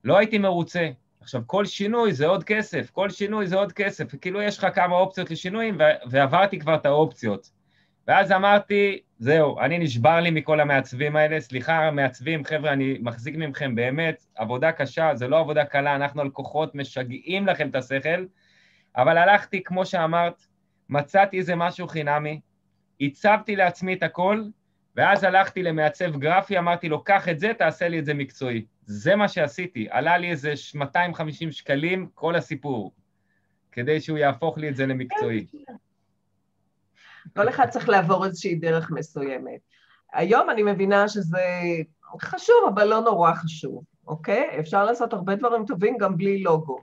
[0.05, 0.90] לא הייתי מרוצה.
[1.20, 4.97] עכשיו, כל שינוי זה עוד כסף, כל שינוי זה עוד כסף, כאילו יש לך כמה
[4.97, 5.78] אופציות לשינויים,
[6.11, 7.51] ועברתי כבר את האופציות.
[8.09, 13.74] ואז אמרתי, זהו, אני נשבר לי מכל המעצבים האלה, סליחה, מעצבים, חבר'ה, אני מחזיק מכם
[13.74, 18.26] באמת, עבודה קשה, זה לא עבודה קלה, אנחנו הלקוחות משגעים לכם את השכל,
[18.97, 20.47] אבל הלכתי, כמו שאמרת,
[20.88, 22.40] מצאתי איזה משהו חינמי,
[23.01, 24.42] הצבתי לעצמי את הכל,
[24.97, 28.64] ואז הלכתי למעצב גרפי, אמרתי לו, קח את זה, תעשה לי את זה מקצועי.
[28.86, 32.92] זה מה שעשיתי, עלה לי איזה 250 שקלים כל הסיפור,
[33.72, 35.47] כדי שהוא יהפוך לי את זה למקצועי.
[37.36, 39.61] כל אחד צריך לעבור איזושהי דרך מסוימת.
[40.12, 41.42] היום אני מבינה שזה
[42.20, 44.61] חשוב, אבל לא נורא חשוב, אוקיי?
[44.61, 46.78] אפשר לעשות הרבה דברים טובים גם בלי לוגו.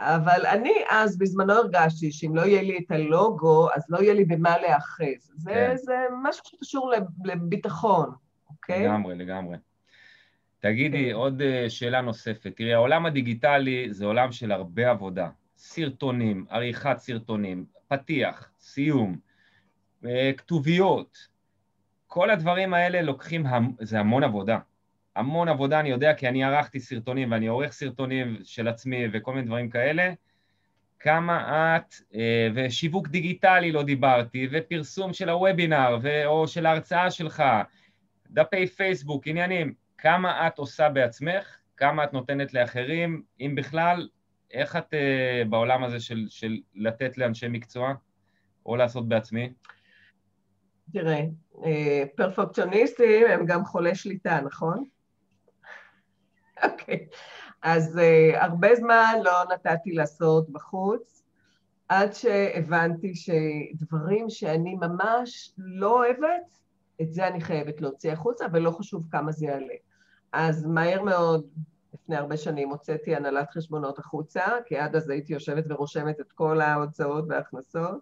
[0.00, 4.24] אבל אני אז בזמנו הרגשתי שאם לא יהיה לי את הלוגו, אז לא יהיה לי
[4.24, 5.32] במה להיאחז.
[5.36, 5.76] זה, כן.
[5.76, 6.92] זה משהו שקשור
[7.24, 8.10] לביטחון,
[8.50, 8.84] אוקיי?
[8.84, 9.56] לגמרי, לגמרי.
[10.60, 11.14] תגידי, כן.
[11.14, 12.52] עוד אה, שאלה נוספת.
[12.56, 15.28] תראי, העולם הדיגיטלי זה עולם של הרבה עבודה.
[15.56, 19.16] סרטונים, עריכת סרטונים, פתיח, סיום,
[20.04, 21.18] אה, כתוביות.
[22.06, 23.44] כל הדברים האלה לוקחים,
[23.80, 24.58] זה המון עבודה.
[25.16, 29.46] המון עבודה, אני יודע, כי אני ערכתי סרטונים ואני עורך סרטונים של עצמי וכל מיני
[29.46, 30.12] דברים כאלה.
[31.00, 37.42] כמה את, אה, ושיווק דיגיטלי לא דיברתי, ופרסום של הוובינר, או של ההרצאה שלך,
[38.30, 44.08] דפי פייסבוק, עניינים, כמה את עושה בעצמך, כמה את נותנת לאחרים, אם בכלל,
[44.50, 47.94] איך את uh, בעולם הזה של, של לתת לאנשי מקצוע,
[48.66, 49.52] או לעשות בעצמי?
[50.92, 51.20] תראה,
[51.64, 54.84] אה, פרפקציוניסטים הם גם חולי שליטה, נכון?
[56.72, 57.06] אוקיי.
[57.62, 61.22] אז uh, הרבה זמן לא נתתי לעשות בחוץ,
[61.88, 66.58] עד שהבנתי שדברים שאני ממש לא אוהבת,
[67.02, 69.74] את זה אני חייבת להוציא החוצה, ולא חשוב כמה זה יעלה.
[70.32, 71.46] אז מהר מאוד,
[71.94, 76.60] לפני הרבה שנים, הוצאתי הנהלת חשבונות החוצה, כי עד אז הייתי יושבת ורושמת את כל
[76.60, 78.00] ההוצאות וההכנסות.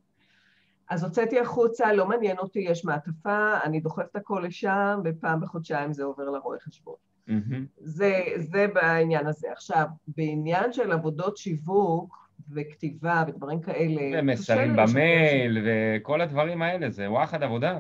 [0.91, 6.05] אז הוצאתי החוצה, לא מעניין אותי, יש מעטפה, אני דוחפת הכל לשם, ופעם בחודשיים זה
[6.05, 6.97] עובר לרואה חשבון.
[7.29, 7.63] Mm-hmm.
[7.79, 9.49] זה, זה בעניין הזה.
[9.53, 14.21] עכשיו, בעניין של עבודות שיווק וכתיבה ודברים כאלה...
[14.21, 17.79] ומסרים במייל וכל הדברים האלה, זה וואחד עבודה.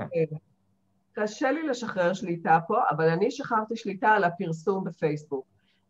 [1.12, 5.46] קשה לי לשחרר שליטה פה, אבל אני שחררתי שליטה על הפרסום בפייסבוק.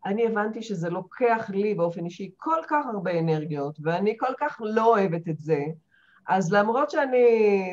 [0.07, 4.87] אני הבנתי שזה לוקח לי באופן אישי כל כך הרבה אנרגיות, ואני כל כך לא
[4.87, 5.59] אוהבת את זה,
[6.29, 7.27] אז למרות שאני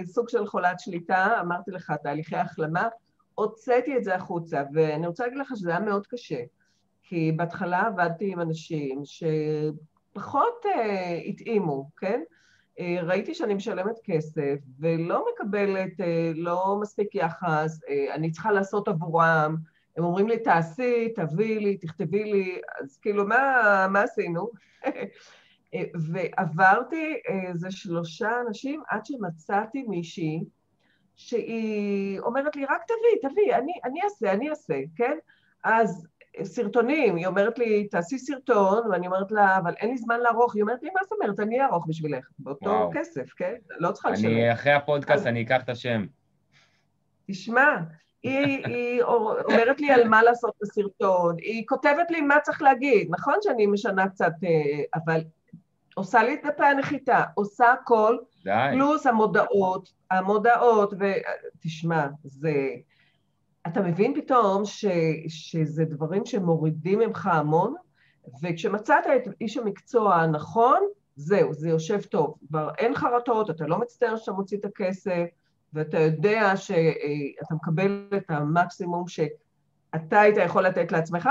[0.06, 2.88] סוג של חולת שליטה, אמרתי לך, תהליכי החלמה,
[3.36, 6.44] הוצאתי את זה החוצה, ואני רוצה להגיד לך שזה היה מאוד קשה,
[7.04, 12.22] כי בהתחלה עבדתי עם אנשים שפחות אה, התאימו, כן?
[12.80, 18.88] אה, ראיתי שאני משלמת כסף ולא מקבלת, אה, לא מספיק יחס, אה, אני צריכה לעשות
[18.88, 19.56] עבורם,
[19.98, 24.50] הם אומרים לי, תעשי, תביאי לי, תכתבי לי, אז כאילו, מה, מה עשינו?
[26.12, 30.44] ועברתי איזה שלושה אנשים עד שמצאתי מישהי
[31.22, 35.18] שהיא אומרת לי, רק תביאי, תביאי, אני, אני אעשה, אני אעשה, כן?
[35.64, 36.08] אז
[36.44, 40.56] סרטונים, היא אומרת לי, תעשי סרטון, ואני אומרת לה, אבל אין לי זמן לערוך.
[40.56, 42.92] היא אומרת לי, מה זאת אומרת, אני אערוך בשבילך, באותו וואו.
[42.94, 43.54] כסף, כן?
[43.70, 44.32] לא צריכה לשלם.
[44.32, 45.28] אני, אחרי הפודקאסט, אז...
[45.28, 46.06] אני אקח את השם.
[47.28, 47.78] תשמע,
[48.24, 53.36] היא, היא אומרת לי על מה לעשות בסרטון, היא כותבת לי מה צריך להגיד, נכון
[53.42, 55.22] שאני משנה קצת, אה, אבל
[55.96, 58.70] עושה לי את דפי הנחיתה, עושה הכל, די.
[58.74, 62.54] פלוס המודעות, המודעות, ותשמע, זה...
[63.68, 64.86] אתה מבין פתאום ש,
[65.28, 67.76] שזה דברים שמורידים ממך המון,
[68.44, 70.82] וכשמצאת את איש המקצוע הנכון,
[71.16, 72.36] זהו, זה יושב טוב.
[72.48, 75.26] כבר אין חרטות, אתה לא מצטער שאתה מוציא את הכסף,
[75.74, 81.30] ואתה יודע שאתה מקבל את המקסימום שאתה היית יכול לתת לעצמך,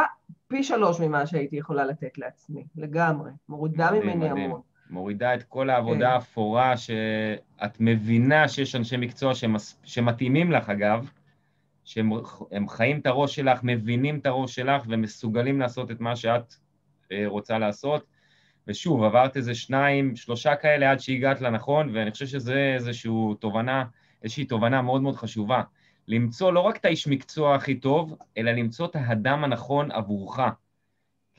[0.48, 3.30] פי שלוש ממה שהייתי יכולה לתת לעצמי, לגמרי.
[3.48, 4.36] מורידה ממני מדהים.
[4.36, 4.60] המון.
[4.90, 6.12] מורידה את כל העבודה כן.
[6.12, 9.80] האפורה שאת מבינה שיש אנשי מקצוע שמס...
[9.84, 11.10] שמתאימים לך, אגב,
[11.84, 16.54] שהם חיים את הראש שלך, מבינים את הראש שלך ומסוגלים לעשות את מה שאת
[17.12, 18.06] אה, רוצה לעשות.
[18.66, 23.10] ושוב, עברת איזה שניים, שלושה כאלה עד שהגעת לנכון, ואני חושב שזה איזושהי
[23.40, 23.84] תובנה,
[24.22, 25.62] איזושהי תובנה מאוד מאוד חשובה.
[26.08, 30.40] למצוא לא רק את האיש מקצוע הכי טוב, אלא למצוא את האדם הנכון עבורך.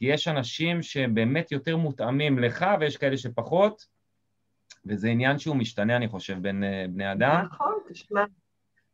[0.02, 3.86] כי יש אנשים שבאמת יותר מותאמים לך, ויש כאלה שפחות,
[4.86, 7.46] וזה עניין שהוא משתנה, אני חושב, בין אה, בני אדם.
[7.52, 8.24] נכון, תשמע,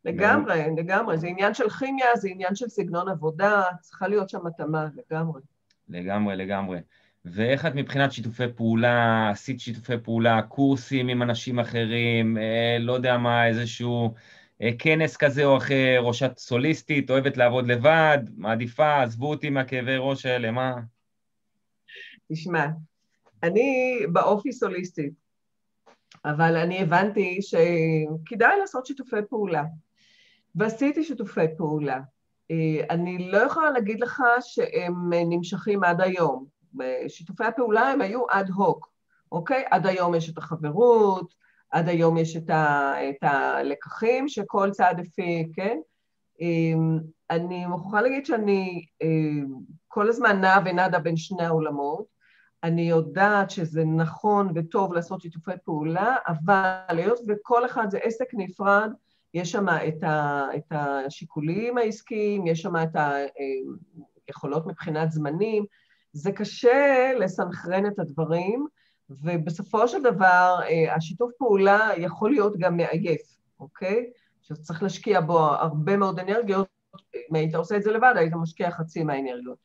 [0.05, 1.17] לגמרי, לגמרי.
[1.17, 5.41] זה עניין של כימיה, זה עניין של סגנון עבודה, צריכה להיות שם התאמה, לגמרי.
[5.89, 6.79] לגמרי, לגמרי.
[7.25, 13.17] ואיך את מבחינת שיתופי פעולה, עשית שיתופי פעולה, קורסים עם אנשים אחרים, אה, לא יודע
[13.17, 14.13] מה, איזשהו
[14.61, 19.95] אה, כנס כזה או אחר, או שאת סוליסטית, אוהבת לעבוד לבד, מעדיפה, עזבו אותי מהכאבי
[19.97, 20.73] ראש האלה, מה?
[22.31, 22.67] תשמע,
[23.43, 25.13] אני באופי סוליסטית,
[26.25, 29.63] אבל אני הבנתי שכדאי לעשות שיתופי פעולה.
[30.55, 31.99] ועשיתי שיתופי פעולה.
[32.51, 36.45] אה, אני לא יכולה להגיד לך שהם נמשכים עד היום.
[37.07, 38.89] שיתופי הפעולה הם היו אד הוק,
[39.31, 39.63] אוקיי?
[39.71, 41.33] עד היום יש את החברות,
[41.71, 45.77] עד היום יש את, ה, את הלקחים שכל צד הפיק, כן?
[46.41, 46.99] אמ,
[47.29, 49.07] אני מוכרחה להגיד שאני אה,
[49.87, 52.16] כל הזמן נעה ונדה בין שני העולמות.
[52.67, 58.91] אני יודעת שזה נכון וטוב לעשות שיתופי פעולה, אבל היות וכל אחד זה עסק נפרד,
[59.33, 62.95] יש שם את, ה, את השיקולים העסקיים, יש שם את
[64.27, 65.65] היכולות אה, מבחינת זמנים,
[66.13, 68.67] זה קשה לסנכרן את הדברים,
[69.09, 73.21] ובסופו של דבר אה, השיתוף פעולה יכול להיות גם מעייף,
[73.59, 74.09] אוקיי?
[74.41, 76.67] שצריך להשקיע בו הרבה מאוד אנרגיות,
[77.29, 79.57] אם היית עושה את זה לבד, היית משקיע חצי מהאנרגיות.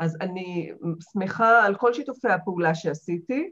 [0.00, 0.72] אז אני
[1.12, 3.50] שמחה על כל שיתופי הפעולה שעשיתי.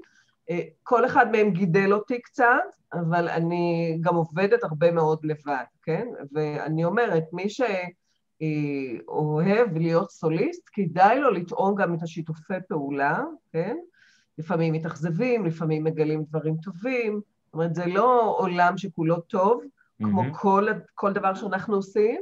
[0.51, 6.09] אה, כל אחד מהם גידל אותי קצת, אבל אני גם עובדת הרבה מאוד לבד, כן?
[6.33, 7.47] ואני אומרת, מי
[8.41, 13.23] שאוהב להיות סוליסט, כדאי לו לטעום גם את השיתופי פעולה,
[13.53, 13.77] כן?
[14.39, 20.05] לפעמים מתאכזבים, לפעמים מגלים דברים טובים, זאת אומרת, זה לא עולם שכולו טוב, mm-hmm.
[20.05, 22.21] כמו כל, כל דבר שאנחנו עושים,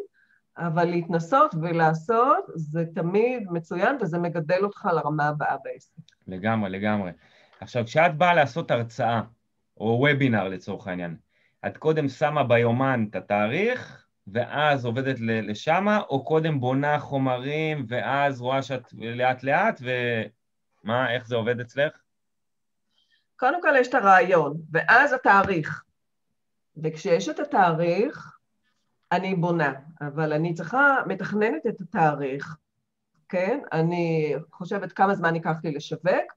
[0.58, 5.92] אבל להתנסות ולעשות זה תמיד מצוין, וזה מגדל אותך לרמה הבאה בעסק.
[6.26, 7.10] לגמרי, לגמרי.
[7.60, 9.22] עכשיו, כשאת באה לעשות הרצאה,
[9.80, 11.16] או וובינר לצורך העניין,
[11.66, 18.62] את קודם שמה ביומן את התאריך, ואז עובדת לשמה, או קודם בונה חומרים, ואז רואה
[18.62, 21.92] שאת לאט לאט, ומה, איך זה עובד אצלך?
[23.36, 25.82] קודם כל יש את הרעיון, ואז התאריך.
[26.82, 28.35] וכשיש את התאריך,
[29.12, 32.56] אני בונה, אבל אני צריכה, מתכננת את התאריך,
[33.28, 33.60] כן?
[33.72, 36.32] אני חושבת כמה זמן ייקח לי לשווק,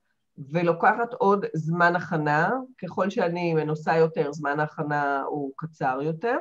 [0.51, 2.51] ולוקחת עוד זמן הכנה,
[2.83, 6.37] ככל שאני מנוסה יותר, זמן ההכנה הוא קצר יותר,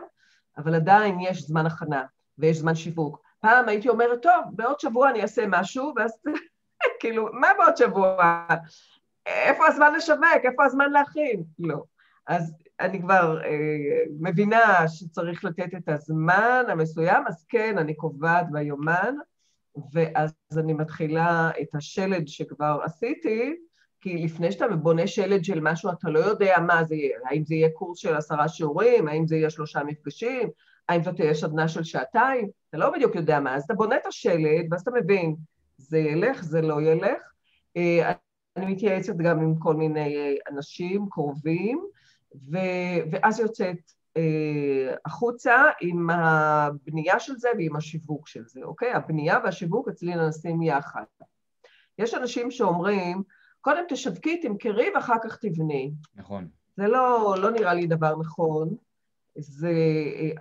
[0.58, 2.04] אבל עדיין יש זמן הכנה
[2.38, 3.22] ויש זמן שיווק.
[3.40, 6.18] פעם הייתי אומרת, טוב, בעוד שבוע אני אעשה משהו, ואז
[7.00, 8.46] כאילו, מה בעוד שבוע?
[9.26, 10.44] איפה הזמן לשווק?
[10.44, 11.42] איפה הזמן להכין?
[11.58, 11.82] לא.
[12.26, 19.14] אז אני כבר אה, מבינה שצריך לתת את הזמן המסוים, אז כן, אני קובעת ביומן,
[19.92, 23.56] ואז אני מתחילה את השלד שכבר עשיתי,
[24.00, 27.54] כי לפני שאתה בונה שלד של משהו, אתה לא יודע מה זה יהיה, האם זה
[27.54, 30.48] יהיה קורס של עשרה שיעורים, האם זה יהיה שלושה מפגשים,
[30.88, 34.06] האם זאת תהיה שדנה של שעתיים, אתה לא בדיוק יודע מה, אז אתה בונה את
[34.06, 35.36] השלד, ואז אתה מבין,
[35.76, 37.32] זה ילך, זה לא ילך.
[37.76, 38.12] אה,
[38.56, 41.84] אני מתייעצת גם עם כל מיני אה, אנשים קרובים,
[42.52, 42.58] ו...
[43.10, 48.92] ואז יוצאת אה, החוצה עם הבנייה של זה ועם השיווק של זה, אוקיי?
[48.92, 51.04] הבנייה והשיווק אצלי נעשים יחד.
[51.98, 53.22] יש אנשים שאומרים,
[53.60, 55.92] קודם תשווקי, תמכרי ואחר כך תבני.
[56.14, 56.48] נכון.
[56.76, 58.76] זה לא, לא נראה לי דבר נכון.
[59.36, 59.72] זה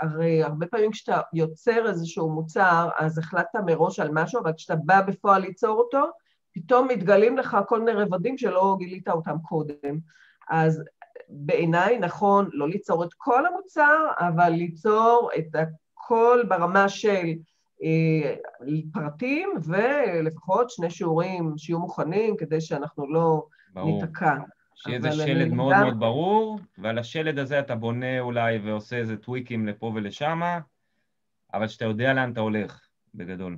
[0.01, 5.01] הרי הרבה פעמים כשאתה יוצר איזשהו מוצר, אז החלטת מראש על משהו, אבל כשאתה בא
[5.01, 6.03] בפועל ליצור אותו,
[6.51, 9.99] פתאום מתגלים לך כל מיני רבדים שלא גילית אותם קודם.
[10.49, 10.83] אז
[11.29, 17.27] בעיניי נכון לא ליצור את כל המוצר, אבל ליצור את הכל ברמה של
[17.83, 18.35] אה,
[18.93, 24.01] פרטים ולפחות שני שיעורים שיהיו מוכנים כדי שאנחנו לא ברור.
[24.01, 24.35] ניתקע.
[24.75, 25.83] שיהיה איזה שלד מאוד גם...
[25.83, 30.59] מאוד ברור, ועל השלד הזה אתה בונה אולי ועושה איזה טוויקים לפה ולשמה,
[31.53, 33.57] אבל שאתה יודע לאן אתה הולך, בגדול.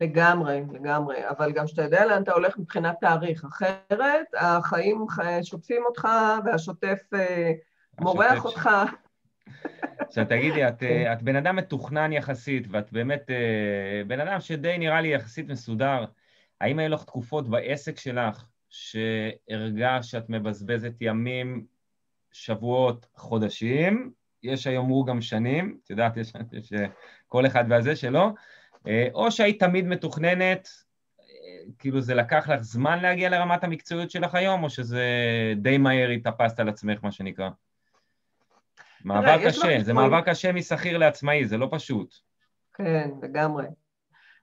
[0.00, 5.06] לגמרי, לגמרי, אבל גם שאתה יודע לאן אתה הולך מבחינת תאריך, אחרת החיים
[5.42, 6.08] שוטפים אותך
[6.44, 7.52] והשוטף אה,
[8.00, 8.70] מורח אותך.
[9.98, 11.12] עכשיו תגידי, את, כן.
[11.12, 16.04] את בן אדם מתוכנן יחסית, ואת באמת אה, בן אדם שדי נראה לי יחסית מסודר,
[16.60, 21.64] האם היו לך תקופות בעסק שלך שהרגשת שאת מבזבזת ימים,
[22.32, 26.72] שבועות, חודשים, יש היאמרו גם שנים, את יודעת, יש, יש
[27.26, 28.30] כל אחד והזה שלו, אה,
[29.14, 30.68] או שהיית תמיד מתוכננת,
[31.20, 31.24] אה,
[31.78, 35.04] כאילו זה לקח לך זמן להגיע לרמת המקצועיות שלך היום, או שזה
[35.56, 37.48] די מהר התאפסת על עצמך, מה שנקרא?
[39.04, 42.14] מעבר קשה, זה מעבר קשה משכיר לעצמאי, זה לא פשוט.
[42.74, 43.66] כן, לגמרי.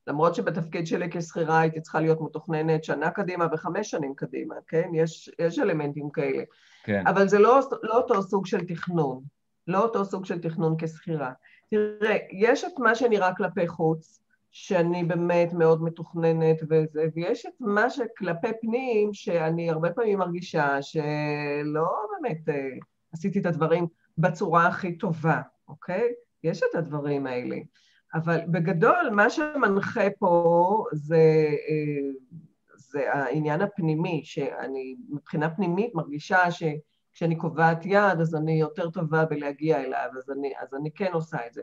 [0.08, 4.90] למרות שבתפקיד שלי כשכירה הייתי צריכה להיות מתוכננת שנה קדימה וחמש שנים קדימה, כן?
[4.94, 6.44] יש, יש אלמנטים כאלה.
[6.84, 7.08] כן.
[7.08, 9.24] אבל זה לא, לא אותו סוג של תכנון,
[9.68, 11.32] לא אותו סוג של תכנון כשכירה.
[11.70, 14.22] תראה, יש את מה שנראה כלפי חוץ,
[14.58, 21.88] שאני באמת מאוד מתוכננת וזה, ויש את מה שכלפי פנים, שאני הרבה פעמים מרגישה שלא
[22.12, 22.70] באמת אה,
[23.14, 23.88] עשיתי את הדברים
[24.18, 26.14] בצורה הכי טובה, אוקיי?
[26.44, 27.58] יש את הדברים האלה.
[28.14, 32.12] אבל בגדול, מה שמנחה פה זה, אה,
[32.76, 39.84] זה העניין הפנימי, שאני מבחינה פנימית מרגישה שכשאני קובעת יעד אז אני יותר טובה בלהגיע
[39.84, 41.62] אליו, אז אני, אז אני כן עושה את זה.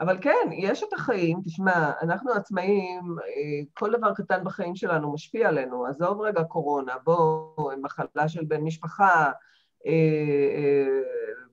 [0.00, 5.48] אבל כן, יש את החיים, תשמע, אנחנו עצמאים, אה, כל דבר קטן בחיים שלנו משפיע
[5.48, 9.30] עלינו, עזוב רגע קורונה, בוא, מחלה של בן משפחה,
[9.86, 9.92] אה,
[10.56, 11.00] אה,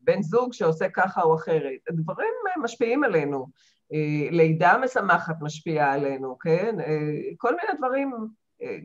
[0.02, 2.34] בן זוג שעושה ככה או אחרת, דברים
[2.64, 3.48] משפיעים עלינו.
[4.32, 6.76] לידה משמחת משפיעה עלינו, כן?
[7.38, 8.12] כל מיני דברים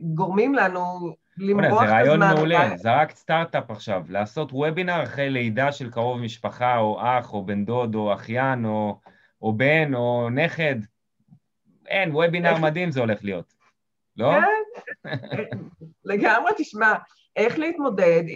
[0.01, 0.81] גורמים לנו
[1.37, 1.87] למרוח את הזמן.
[1.87, 7.33] זה רעיון מעולה, זרקת סטארט-אפ עכשיו, לעשות וובינר אחרי לידה של קרוב משפחה, או אח,
[7.33, 8.99] או בן דוד, או אחיין, או...
[9.41, 10.75] או בן, או נכד.
[11.87, 13.53] אין, וובינר מדהים זה הולך להיות,
[14.17, 14.31] לא?
[15.03, 15.57] כן,
[16.05, 16.93] לגמרי, תשמע,
[17.35, 18.35] איך להתמודד עם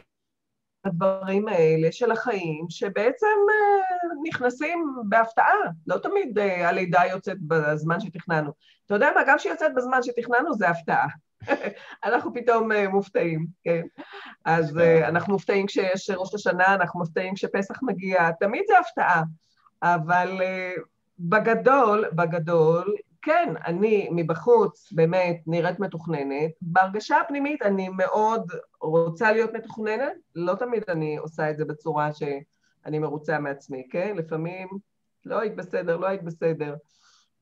[0.85, 5.55] הדברים האלה של החיים, שבעצם אה, נכנסים בהפתעה,
[5.87, 8.51] לא תמיד אה, הלידה יוצאת בזמן שתכננו.
[8.85, 11.07] אתה יודע מה, גם כשהיא יוצאת בזמן שתכננו זה הפתעה.
[12.05, 13.81] אנחנו פתאום uh, מופתעים, כן.
[14.45, 19.23] אז uh, אנחנו מופתעים כשיש ראש השנה, אנחנו מופתעים כשפסח מגיע, תמיד זה הפתעה.
[19.83, 20.41] אבל
[21.19, 26.51] בגדול, בגדול, כן, אני מבחוץ באמת נראית מתוכננת.
[26.61, 28.51] בהרגשה הפנימית אני מאוד
[28.81, 34.15] רוצה להיות מתוכננת, לא תמיד אני עושה את זה בצורה שאני מרוצה מעצמי, כן?
[34.17, 34.67] לפעמים,
[35.25, 36.75] לא היית בסדר, לא היית בסדר.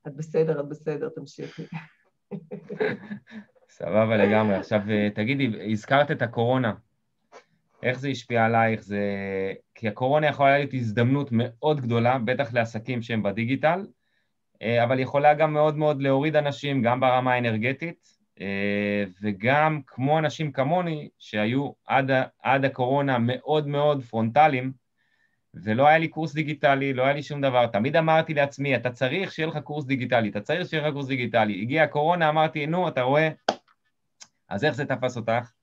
[0.06, 1.62] את בסדר, את בסדר, תמשיכי.
[3.78, 4.54] סבבה לגמרי.
[4.54, 4.80] עכשיו,
[5.14, 6.72] תגידי, הזכרת את הקורונה.
[7.84, 8.80] איך זה השפיע עלייך?
[8.80, 9.02] זה...
[9.74, 13.86] כי הקורונה יכולה להיות הזדמנות מאוד גדולה, בטח לעסקים שהם בדיגיטל,
[14.62, 18.08] אה, אבל יכולה גם מאוד מאוד להוריד אנשים, גם ברמה האנרגטית,
[18.40, 22.10] אה, וגם כמו אנשים כמוני, שהיו עד,
[22.42, 24.72] עד הקורונה מאוד מאוד פרונטליים,
[25.54, 27.66] ולא היה לי קורס דיגיטלי, לא היה לי שום דבר.
[27.66, 31.60] תמיד אמרתי לעצמי, אתה צריך שיהיה לך קורס דיגיטלי, אתה צריך שיהיה לך קורס דיגיטלי.
[31.62, 33.28] הגיעה הקורונה, אמרתי, נו, אתה רואה?
[34.48, 35.53] אז איך זה תפס אותך?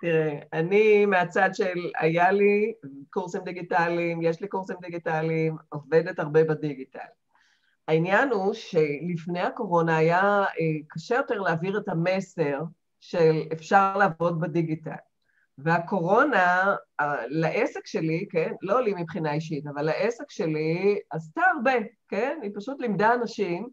[0.00, 2.72] תראה, אני מהצד של היה לי
[3.10, 6.98] קורסים דיגיטליים, יש לי קורסים דיגיטליים, עובדת הרבה בדיגיטל.
[7.88, 10.44] העניין הוא שלפני הקורונה היה אה,
[10.88, 12.62] קשה יותר להעביר את המסר
[13.00, 14.90] של אפשר לעבוד בדיגיטל.
[15.58, 16.74] והקורונה,
[17.28, 21.72] לעסק שלי, כן, לא לי מבחינה אישית, אבל לעסק שלי עשתה הרבה,
[22.08, 22.38] כן?
[22.42, 23.68] היא פשוט לימדה אנשים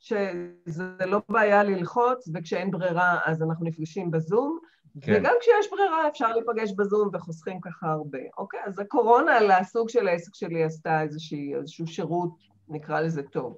[0.00, 4.58] שזה לא בעיה ללחוץ, וכשאין ברירה אז אנחנו נפגשים בזום,
[5.00, 5.12] כן.
[5.20, 8.18] וגם כשיש ברירה אפשר להיפגש בזום וחוסכים ככה הרבה.
[8.38, 12.30] אוקיי, אז הקורונה לסוג של העסק שלי עשתה איזושהי, איזשהו שירות,
[12.68, 13.56] נקרא לזה טוב.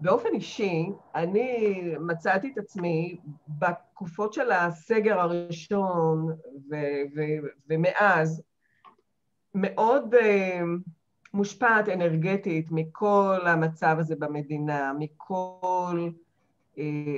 [0.00, 3.16] באופן אישי, אני מצאתי את עצמי
[3.48, 6.26] בתקופות של הסגר הראשון
[6.70, 8.42] ו- ו- ומאז
[9.54, 10.18] מאוד uh,
[11.34, 16.10] מושפעת אנרגטית מכל המצב הזה במדינה, מכל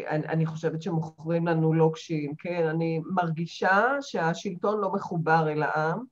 [0.08, 2.66] אני, אני חושבת שמוכרים לנו לוקשים, כן?
[2.66, 6.04] אני מרגישה שהשלטון לא מחובר אל העם,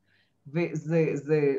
[0.47, 1.13] וזה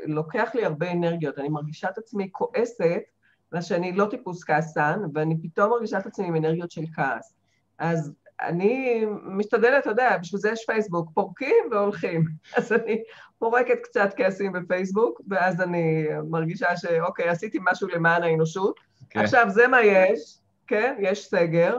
[0.06, 1.40] לוקח לי הרבה אנרגיות.
[1.40, 3.02] אני מרגישה את עצמי כועסת,
[3.50, 7.34] בגלל שאני לא טיפוס כעסן, ואני פתאום מרגישה את עצמי עם אנרגיות של כעס.
[7.80, 12.26] אז אני משתדלת, אתה יודע, בשביל זה יש פייסבוק, פורקים והולכים.
[12.58, 13.04] אז אני
[13.40, 18.80] פורקת קצת כעסים בפייסבוק, ואז אני מרגישה שאוקיי, עשיתי משהו למען האנושות.
[19.10, 19.20] כן.
[19.20, 20.41] עכשיו, זה מה יש,
[20.72, 21.78] כן, יש סגר,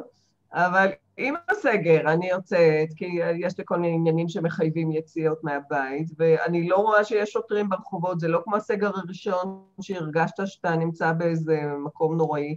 [0.52, 6.68] אבל עם הסגר אני יוצאת, כי יש לי כל מיני עניינים שמחייבים יציאות מהבית, ואני
[6.68, 12.16] לא רואה שיש שוטרים ברחובות, זה לא כמו הסגר הראשון שהרגשת שאתה נמצא באיזה מקום
[12.16, 12.56] נוראי.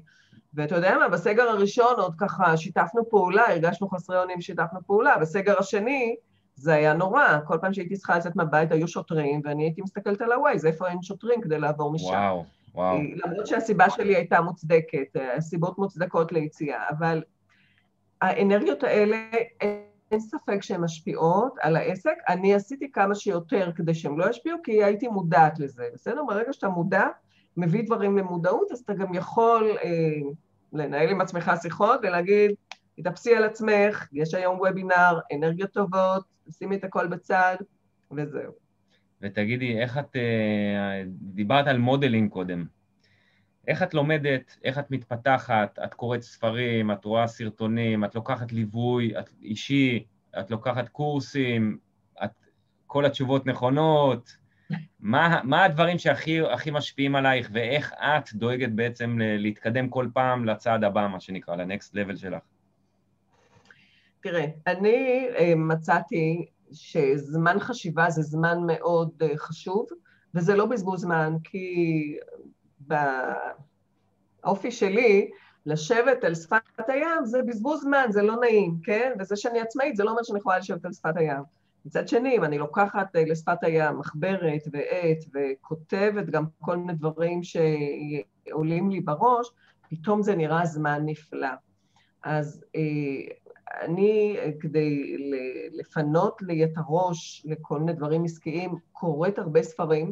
[0.53, 5.59] ואתה יודע מה, בסגר הראשון עוד ככה שיתפנו פעולה, הרגשנו חסרי אונים, שיתפנו פעולה, בסגר
[5.59, 6.15] השני
[6.55, 10.31] זה היה נורא, כל פעם שהייתי צריכה לצאת מהבית היו שוטרים, ואני הייתי מסתכלת על
[10.31, 12.05] הווייז, איפה אין שוטרים כדי לעבור משם.
[12.05, 12.45] וואו.
[12.75, 12.97] וואו.
[13.25, 17.23] למרות שהסיבה שלי הייתה מוצדקת, הסיבות מוצדקות ליציאה, אבל
[18.21, 19.17] האנרגיות האלה,
[20.11, 22.15] אין ספק שהן משפיעות על העסק.
[22.29, 26.23] אני עשיתי כמה שיותר כדי שהן לא ישפיעו, כי הייתי מודעת לזה, בסדר?
[26.27, 27.05] ברגע שאתה מודע,
[27.57, 30.29] מביא דברים למודעות, אז אתה גם יכול אה,
[30.73, 32.51] לנהל עם עצמך שיחות ולהגיד,
[32.95, 37.55] תתאפסי על עצמך, יש היום וובינר, אנרגיות טובות, שימי את הכל בצד,
[38.11, 38.64] וזהו.
[39.25, 40.15] ותגידי, איך את...
[40.15, 42.65] אה, דיברת על modeling קודם.
[43.67, 49.19] איך את לומדת, איך את מתפתחת, את קוראת ספרים, את רואה סרטונים, את לוקחת ליווי?
[49.19, 50.05] את אישי,
[50.39, 51.77] את לוקחת קורסים,
[52.23, 52.31] את,
[52.87, 54.37] כל התשובות נכונות.
[54.99, 61.07] מה, מה הדברים שהכי משפיעים עלייך, ואיך את דואגת בעצם להתקדם כל פעם לצעד הבא,
[61.11, 62.43] מה שנקרא, לנקסט לבל שלך?
[64.21, 69.87] תראה, אני אה, מצאתי שזמן חשיבה זה זמן מאוד אה, חשוב,
[70.33, 72.17] וזה לא בזבוז זמן, כי
[72.79, 75.29] באופי שלי,
[75.65, 79.11] לשבת על שפת הים זה בזבוז זמן, זה לא נעים, כן?
[79.19, 81.43] וזה שאני עצמאית זה לא אומר שאני יכולה לשבת על שפת הים.
[81.85, 87.41] מצד שני, אם אני לוקחת אה, לשפת הים מחברת ועט וכותבת גם כל מיני דברים
[87.43, 89.47] שעולים לי בראש,
[89.89, 91.49] פתאום זה נראה זמן נפלא.
[92.23, 92.81] אז אה,
[93.81, 95.17] אני, כדי
[95.71, 100.11] לפנות לי את הראש לכל מיני דברים עסקיים, קוראת הרבה ספרים,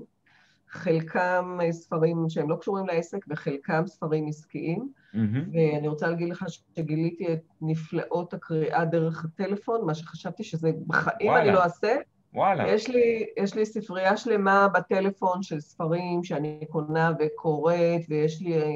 [0.69, 4.89] חלקם ספרים שהם לא קשורים לעסק וחלקם ספרים עסקיים.
[5.13, 5.17] Mm-hmm.
[5.53, 11.43] ואני רוצה להגיד לך שגיליתי את נפלאות הקריאה דרך הטלפון, מה שחשבתי שזה בחיים וואלה.
[11.43, 11.95] אני לא אעשה.
[12.33, 12.67] וואלה.
[12.67, 18.69] יש לי, יש לי ספרייה שלמה בטלפון של ספרים שאני קונה וקוראת, ויש לי אה,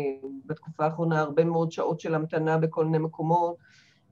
[0.45, 3.55] בתקופה האחרונה הרבה מאוד שעות של המתנה בכל מיני מקומות.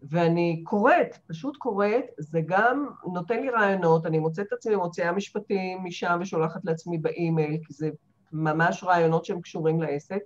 [0.10, 5.84] ואני קוראת, פשוט קוראת, זה גם נותן לי רעיונות, אני מוצאת את עצמי מוציאה משפטים
[5.84, 7.90] משם ושולחת לעצמי באימייל, כי זה
[8.32, 10.20] ממש רעיונות שהם קשורים לעסק,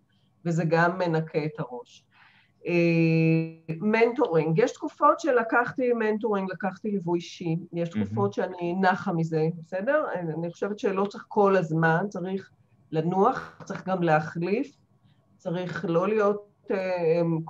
[0.45, 2.05] וזה גם מנקה את הראש.
[2.67, 10.05] אה, mentoring, יש תקופות שלקחתי mentoring, לקחתי ליווי אישי, יש תקופות שאני נחה מזה, בסדר?
[10.13, 12.51] אני חושבת שלא צריך כל הזמן, צריך
[12.91, 14.75] לנוח, צריך גם להחליף,
[15.37, 16.48] צריך לא להיות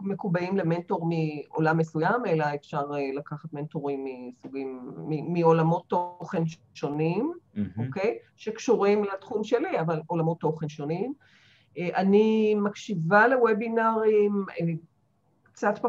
[0.01, 6.43] מקובעים למנטור מעולם מסוים, אלא אפשר אה, לקחת מנטורים מסוגים, מעולמות תוכן
[6.73, 7.33] שונים,
[7.85, 8.17] אוקיי?
[8.35, 11.13] שקשורים לתחום שלי, אבל עולמות תוכן שונים.
[11.77, 14.65] אה, אני מקשיבה לוובינארים אה,
[15.43, 15.79] קצת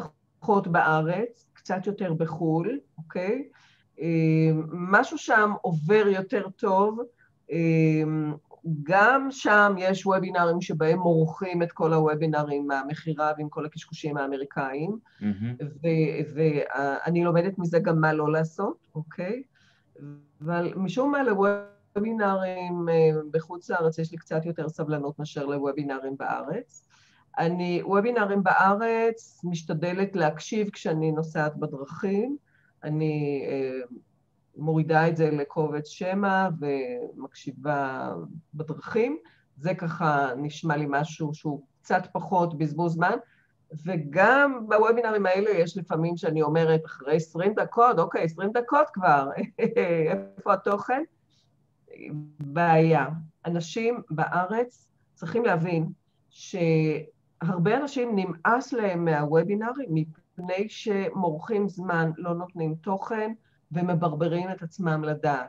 [0.41, 3.49] פחות בארץ, קצת יותר בחו"ל, אוקיי?
[4.72, 6.99] משהו שם עובר יותר טוב.
[8.82, 15.64] גם שם יש וובינארים שבהם מורחים את כל הוובינארים מהמכירה ועם כל הקשקושים האמריקאים, mm-hmm.
[16.34, 19.42] ואני לומדת מזה גם מה לא לעשות, אוקיי?
[20.40, 26.86] אבל משום מה לוובינארים אה, בחוץ לארץ יש לי קצת יותר סבלנות מאשר לוובינארים בארץ.
[27.38, 32.36] אני, וובינארים בארץ, משתדלת להקשיב כשאני נוסעת בדרכים.
[32.84, 33.96] אני אה,
[34.57, 38.12] מורידה את זה לקובץ שמע ומקשיבה
[38.55, 39.18] בדרכים.
[39.57, 43.16] זה ככה נשמע לי משהו שהוא קצת פחות בזבוז זמן.
[43.84, 49.28] וגם בוובינרים האלה יש לפעמים שאני אומרת, אחרי 20 דקות, אוקיי, 20 דקות כבר,
[50.38, 51.03] איפה התוכן?
[52.40, 53.07] בעיה.
[53.46, 55.88] אנשים בארץ צריכים להבין
[56.30, 63.32] שהרבה אנשים נמאס להם מהוובינרים מפני שמורחים זמן, לא נותנים תוכן,
[63.73, 65.49] ומברברים את עצמם לדעת.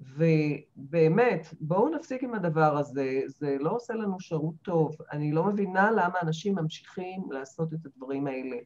[0.00, 4.96] ובאמת, בואו נפסיק עם הדבר הזה, זה לא עושה לנו שירות טוב.
[5.12, 8.56] אני לא מבינה למה אנשים ממשיכים לעשות את הדברים האלה.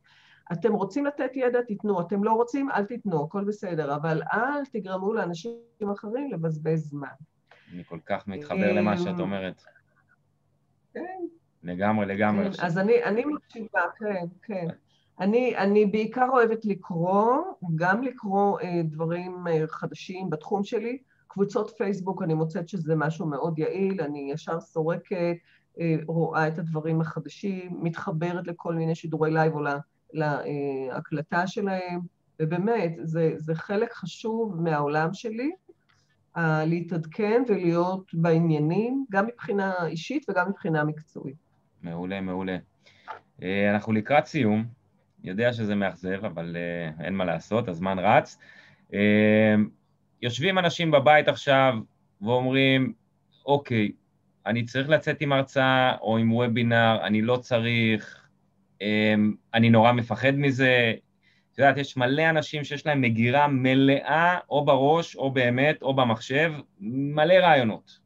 [0.52, 5.14] אתם רוצים לתת ידע, תיתנו, אתם לא רוצים, אל תיתנו, הכל בסדר, אבל אל תגרמו
[5.14, 5.52] לאנשים
[5.92, 7.08] אחרים לבזבז זמן.
[7.72, 9.62] אני כל כך מתחבר למה שאת אומרת.
[10.94, 11.20] כן.
[11.62, 12.52] לגמרי, לגמרי.
[12.52, 14.66] כן, אז אני, אני מקשיבה, כן, כן.
[15.22, 17.42] אני, אני בעיקר אוהבת לקרוא,
[17.74, 20.98] גם לקרוא אה, דברים אה, חדשים בתחום שלי.
[21.28, 25.36] קבוצות פייסבוק, אני מוצאת שזה משהו מאוד יעיל, אני ישר סורקת,
[25.80, 29.60] אה, רואה את הדברים החדשים, מתחברת לכל מיני שידורי לייב או
[30.12, 32.00] להקלטה אה, שלהם,
[32.40, 35.50] ובאמת, זה, זה חלק חשוב מהעולם שלי,
[36.36, 41.36] אה, להתעדכן ולהיות בעניינים, גם מבחינה אישית וגם מבחינה מקצועית.
[41.82, 42.56] מעולה, מעולה.
[43.42, 44.81] אה, אנחנו לקראת סיום.
[45.24, 48.38] יודע שזה מאכזב, אבל uh, אין מה לעשות, הזמן רץ.
[48.90, 48.94] Uh,
[50.22, 51.74] יושבים אנשים בבית עכשיו
[52.20, 52.92] ואומרים,
[53.46, 53.92] אוקיי,
[54.46, 58.26] אני צריך לצאת עם הרצאה או עם וובינר, אני לא צריך,
[58.78, 58.84] um,
[59.54, 60.94] אני נורא מפחד מזה.
[61.52, 66.52] את יודעת, יש מלא אנשים שיש להם מגירה מלאה, או בראש, או באמת, או במחשב,
[66.80, 67.98] מלא רעיונות.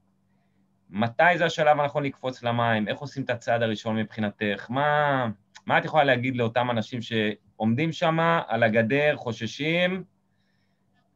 [0.90, 2.88] מתי זה השלב הנכון לקפוץ למים?
[2.88, 4.66] איך עושים את הצעד הראשון מבחינתך?
[4.70, 5.28] מה...
[5.66, 10.04] מה את יכולה להגיד לאותם אנשים שעומדים שם על הגדר, חוששים,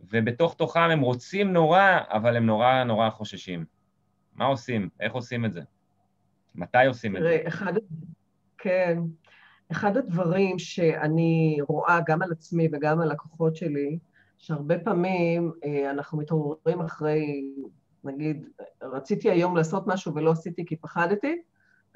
[0.01, 3.65] ובתוך תוכם הם רוצים נורא, אבל הם נורא נורא חוששים?
[4.35, 4.89] מה עושים?
[5.01, 5.63] איך עושים את זה?
[6.55, 7.43] מתי עושים את זה?
[7.47, 7.73] אחד,
[8.59, 8.99] כן.
[9.73, 13.99] אחד הדברים שאני רואה גם על עצמי וגם על לקוחות שלי,
[14.39, 17.51] שהרבה פעמים אה, אנחנו מתעוררים אחרי,
[18.05, 18.49] נגיד,
[18.83, 21.43] רציתי היום לעשות משהו ולא עשיתי כי פחדתי,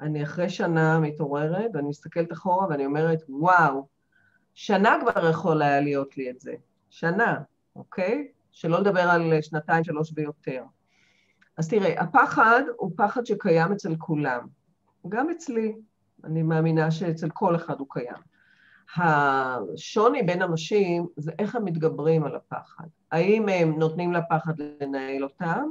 [0.01, 3.87] אני אחרי שנה מתעוררת, ואני מסתכלת אחורה ואני אומרת, וואו,
[4.53, 6.53] שנה כבר יכול היה להיות לי את זה.
[6.89, 7.39] שנה,
[7.75, 8.27] אוקיי?
[8.51, 10.63] שלא לדבר על שנתיים, שלוש ויותר.
[11.57, 14.47] אז תראה, הפחד הוא פחד שקיים אצל כולם.
[15.09, 15.75] גם אצלי,
[16.23, 18.35] אני מאמינה שאצל כל אחד הוא קיים.
[18.95, 22.85] השוני בין אנשים זה איך הם מתגברים על הפחד.
[23.11, 25.65] האם הם נותנים לפחד לנהל אותם,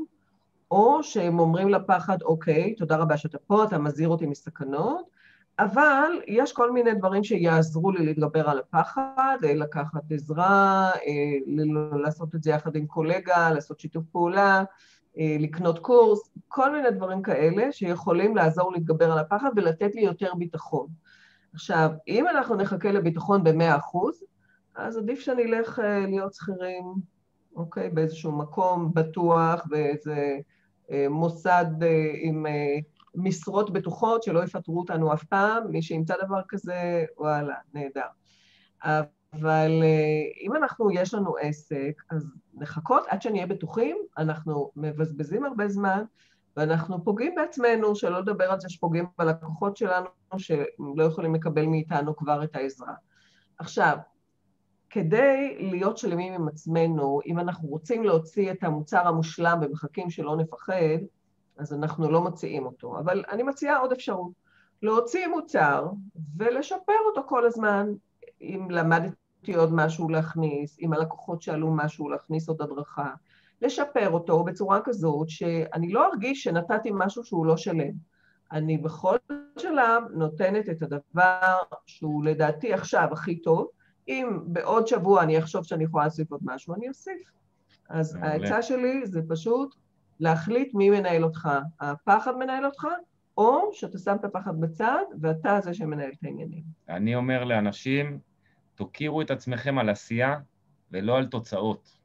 [0.71, 5.15] או שהם אומרים לפחד, אוקיי, תודה רבה שאתה פה, אתה מזהיר אותי מסכנות,
[5.59, 10.91] אבל יש כל מיני דברים שיעזרו לי להתגבר על הפחד, לקחת עזרה,
[11.93, 14.65] לעשות את זה יחד עם קולגה, לעשות שיתוף פעולה,
[15.17, 20.87] לקנות קורס, כל מיני דברים כאלה שיכולים לעזור להתגבר על הפחד ולתת לי יותר ביטחון.
[21.55, 23.99] עכשיו, אם אנחנו נחכה לביטחון ב-100%,
[24.77, 26.95] אז עדיף שאני אלך להיות שכירים,
[27.57, 27.91] אוקיי?
[27.91, 30.39] באיזשהו מקום בטוח, באיזה
[31.11, 31.67] מוסד
[32.23, 32.47] עם
[33.15, 38.07] משרות בטוחות שלא יפטרו אותנו אף פעם, מי שימצא דבר כזה, וואלה, נהדר.
[39.35, 39.83] אבל
[40.41, 42.27] אם אנחנו, יש לנו עסק, אז
[42.61, 46.05] לחכות עד שנהיה בטוחים, אנחנו מבזבזים הרבה זמן,
[46.57, 50.07] ואנחנו פוגעים בעצמנו, שלא לדבר על זה שפוגעים בלקוחות שלנו,
[50.39, 52.95] שלא יכולים לקבל מאיתנו כבר את העזרה.
[53.59, 53.99] עכשיו,
[54.95, 60.99] כדי להיות שלמים עם עצמנו, אם אנחנו רוצים להוציא את המוצר המושלם ומחכים שלא נפחד,
[61.59, 62.99] אז אנחנו לא מציעים אותו.
[62.99, 64.33] אבל אני מציעה עוד אפשרות,
[64.83, 65.89] להוציא מוצר
[66.37, 67.87] ולשפר אותו כל הזמן,
[68.41, 73.11] אם למדתי עוד משהו להכניס, אם הלקוחות שאלו משהו להכניס עוד הדרכה,
[73.63, 77.93] לשפר אותו בצורה כזאת שאני לא ארגיש שנתתי משהו שהוא לא שלם.
[78.53, 79.17] אני בכל
[79.59, 83.69] שלב נותנת את הדבר שהוא לדעתי עכשיו הכי טוב,
[84.09, 87.31] אם בעוד שבוע אני אחשוב שאני יכולה להוסיף עוד משהו, אני אוסיף.
[87.91, 89.75] אז העצה שלי זה פשוט
[90.21, 91.49] להחליט מי מנהל אותך,
[91.81, 92.87] הפחד מנהל אותך,
[93.39, 96.63] או שאתה שם את הפחד בצד ואתה זה שמנהל את העניינים.
[96.89, 98.19] אני אומר לאנשים,
[98.75, 100.37] תוקירו את עצמכם על עשייה
[100.91, 101.97] ולא על תוצאות,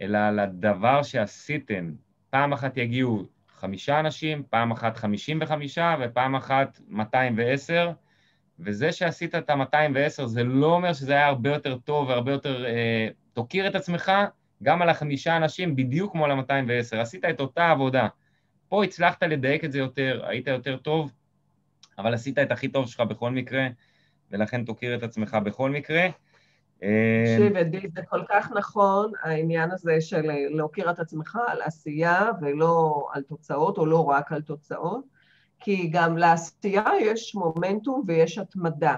[0.00, 1.92] אלא על הדבר שעשיתם.
[2.30, 7.92] פעם אחת יגיעו חמישה אנשים, פעם אחת חמישים וחמישה ופעם אחת מאתיים ועשר,
[8.60, 12.66] וזה שעשית את ה-210 זה לא אומר שזה היה הרבה יותר טוב והרבה יותר...
[12.66, 14.12] אה, תוקיר את עצמך
[14.62, 18.08] גם על החמישה אנשים בדיוק כמו על ה-210, עשית את אותה עבודה.
[18.68, 21.12] פה הצלחת לדייק את זה יותר, היית יותר טוב,
[21.98, 23.66] אבל עשית את הכי טוב שלך בכל מקרה,
[24.30, 26.06] ולכן תוקיר את עצמך בכל מקרה.
[26.78, 33.06] תקשיב, עדי, זה כל כך נכון, העניין הזה של להוקיר את עצמך על עשייה ולא
[33.12, 35.04] על תוצאות, או לא רק על תוצאות,
[35.60, 38.94] כי גם לעשייה יש מומנטום ויש התמדה.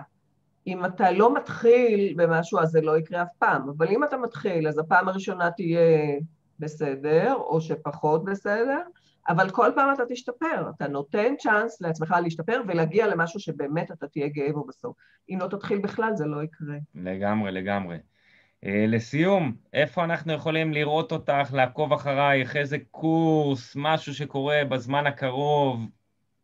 [0.67, 3.69] אם אתה לא מתחיל במשהו, אז זה לא יקרה אף פעם.
[3.69, 6.19] אבל אם אתה מתחיל, אז הפעם הראשונה תהיה
[6.59, 8.81] בסדר, או שפחות בסדר,
[9.29, 10.71] אבל כל פעם אתה תשתפר.
[10.77, 14.97] אתה נותן צ'אנס לעצמך להשתפר ולהגיע למשהו שבאמת אתה תהיה גאה בו בסוף.
[15.31, 16.77] אם לא תתחיל בכלל, זה לא יקרה.
[16.95, 17.97] לגמרי, לגמרי.
[17.97, 25.81] אה, לסיום, איפה אנחנו יכולים לראות אותך, לעקוב אחרייך, איזה קורס, משהו שקורה בזמן הקרוב,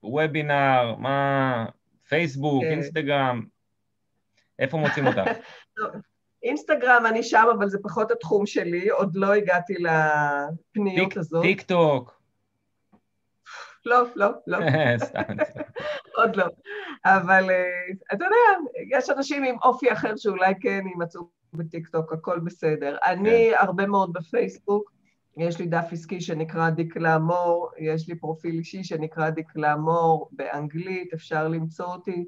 [0.07, 1.67] וובינר, מה,
[2.09, 2.71] פייסבוק, כן.
[2.71, 3.43] אינסטגרם,
[4.59, 5.21] איפה מוצאים אותך?
[6.43, 11.43] אינסטגרם אני שם, אבל זה פחות התחום שלי, עוד לא הגעתי לפניות טיק, הזאת.
[11.43, 12.21] טיק טוק.
[13.87, 14.59] לא, לא, לא.
[15.05, 15.23] סתם.
[16.17, 16.47] עוד לא.
[17.05, 17.65] אבל אה,
[18.15, 22.97] אתה יודע, יש אנשים עם אופי אחר שאולי כן יימצאו בטיק טוק, הכל בסדר.
[23.05, 23.65] אני כן.
[23.67, 24.93] הרבה מאוד בפייסבוק,
[25.37, 31.13] יש לי דף עסקי שנקרא דקלה מור, יש לי פרופיל אישי שנקרא דקלה מור באנגלית,
[31.15, 32.25] אפשר למצוא אותי.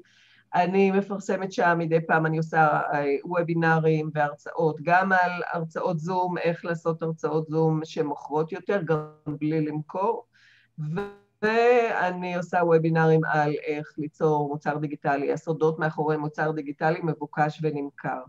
[0.55, 6.65] אני מפרסמת שם מדי פעם, אני עושה אה, וובינארים והרצאות, גם על הרצאות זום, איך
[6.65, 10.25] לעשות הרצאות זום שמוכרות יותר, גם בלי למכור,
[11.41, 18.21] ואני עושה וובינארים על איך ליצור מוצר דיגיטלי, הסודות מאחורי מוצר דיגיטלי מבוקש ונמכר.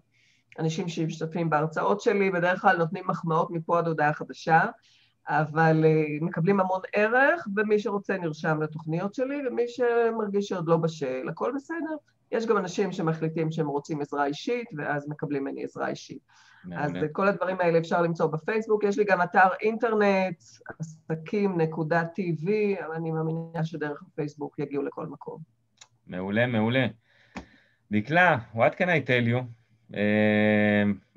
[0.59, 4.61] אנשים שמשתתפים בהרצאות שלי בדרך כלל נותנים מחמאות מפה עד הודעה חדשה,
[5.29, 11.29] אבל אה, מקבלים המון ערך, ומי שרוצה נרשם לתוכניות שלי, ומי שמרגיש שעוד לא בשל,
[11.29, 11.97] הכל בסדר.
[12.33, 16.23] יש גם אנשים שמחליטים שהם רוצים עזרה אישית, ואז מקבלים ממני עזרה אישית.
[16.77, 18.85] אז כל הדברים האלה אפשר למצוא בפייסבוק.
[18.85, 20.43] יש לי גם אתר אינטרנט,
[20.79, 22.49] עסקים.tv,
[22.87, 25.39] אבל אני מאמינה שדרך הפייסבוק יגיעו לכל מקום.
[26.07, 26.87] מעולה, מעולה.
[27.93, 29.60] דקלה, what can I tell you?
[29.93, 29.97] Uh,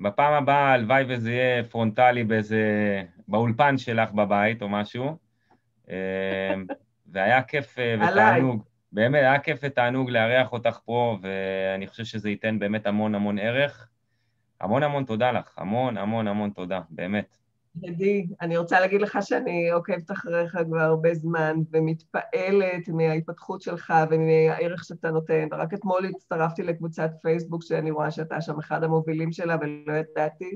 [0.00, 2.62] בפעם הבאה הלוואי וזה יהיה פרונטלי באיזה
[3.28, 5.16] באולפן שלך בבית או משהו,
[5.90, 6.54] אה,
[7.12, 8.62] והיה כיף אה, ותענוג.
[8.92, 13.88] באמת, היה כיף ותענוג לארח אותך פה, ואני חושב שזה ייתן באמת המון המון ערך.
[14.60, 17.36] המון המון תודה לך, המון המון המון תודה, באמת.
[17.82, 24.84] ידי, אני רוצה להגיד לך שאני עוקבת אחריך כבר הרבה זמן, ומתפעלת מההתפתחות שלך ומהערך
[24.84, 25.48] שאתה נותן.
[25.52, 30.54] רק אתמול הצטרפתי לקבוצת פייסבוק שאני רואה שאתה שם אחד המובילים שלה ולא ידעתי.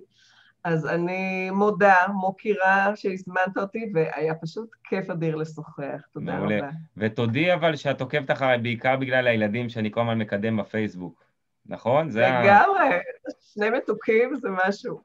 [0.64, 6.02] אז אני מודה, מוקירה שהזמנת אותי, והיה פשוט כיף אדיר לשוחח.
[6.12, 6.58] תודה מעולה.
[6.58, 6.70] רבה.
[6.96, 11.27] ותודי אבל שאת עוקבת אחריי בעיקר בגלל הילדים שאני כל הזמן מקדם בפייסבוק.
[11.68, 12.08] נכון?
[12.08, 13.00] לגמרי, ה...
[13.40, 15.00] שני מתוקים זה משהו.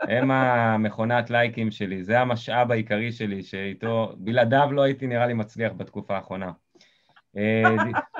[0.00, 5.72] הם המכונת לייקים שלי, זה המשאב העיקרי שלי, שאיתו, בלעדיו לא הייתי נראה לי מצליח
[5.72, 6.50] בתקופה האחרונה.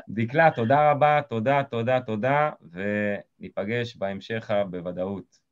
[0.08, 5.43] דקלה, תודה רבה, תודה, תודה, תודה, וניפגש בהמשך בוודאות.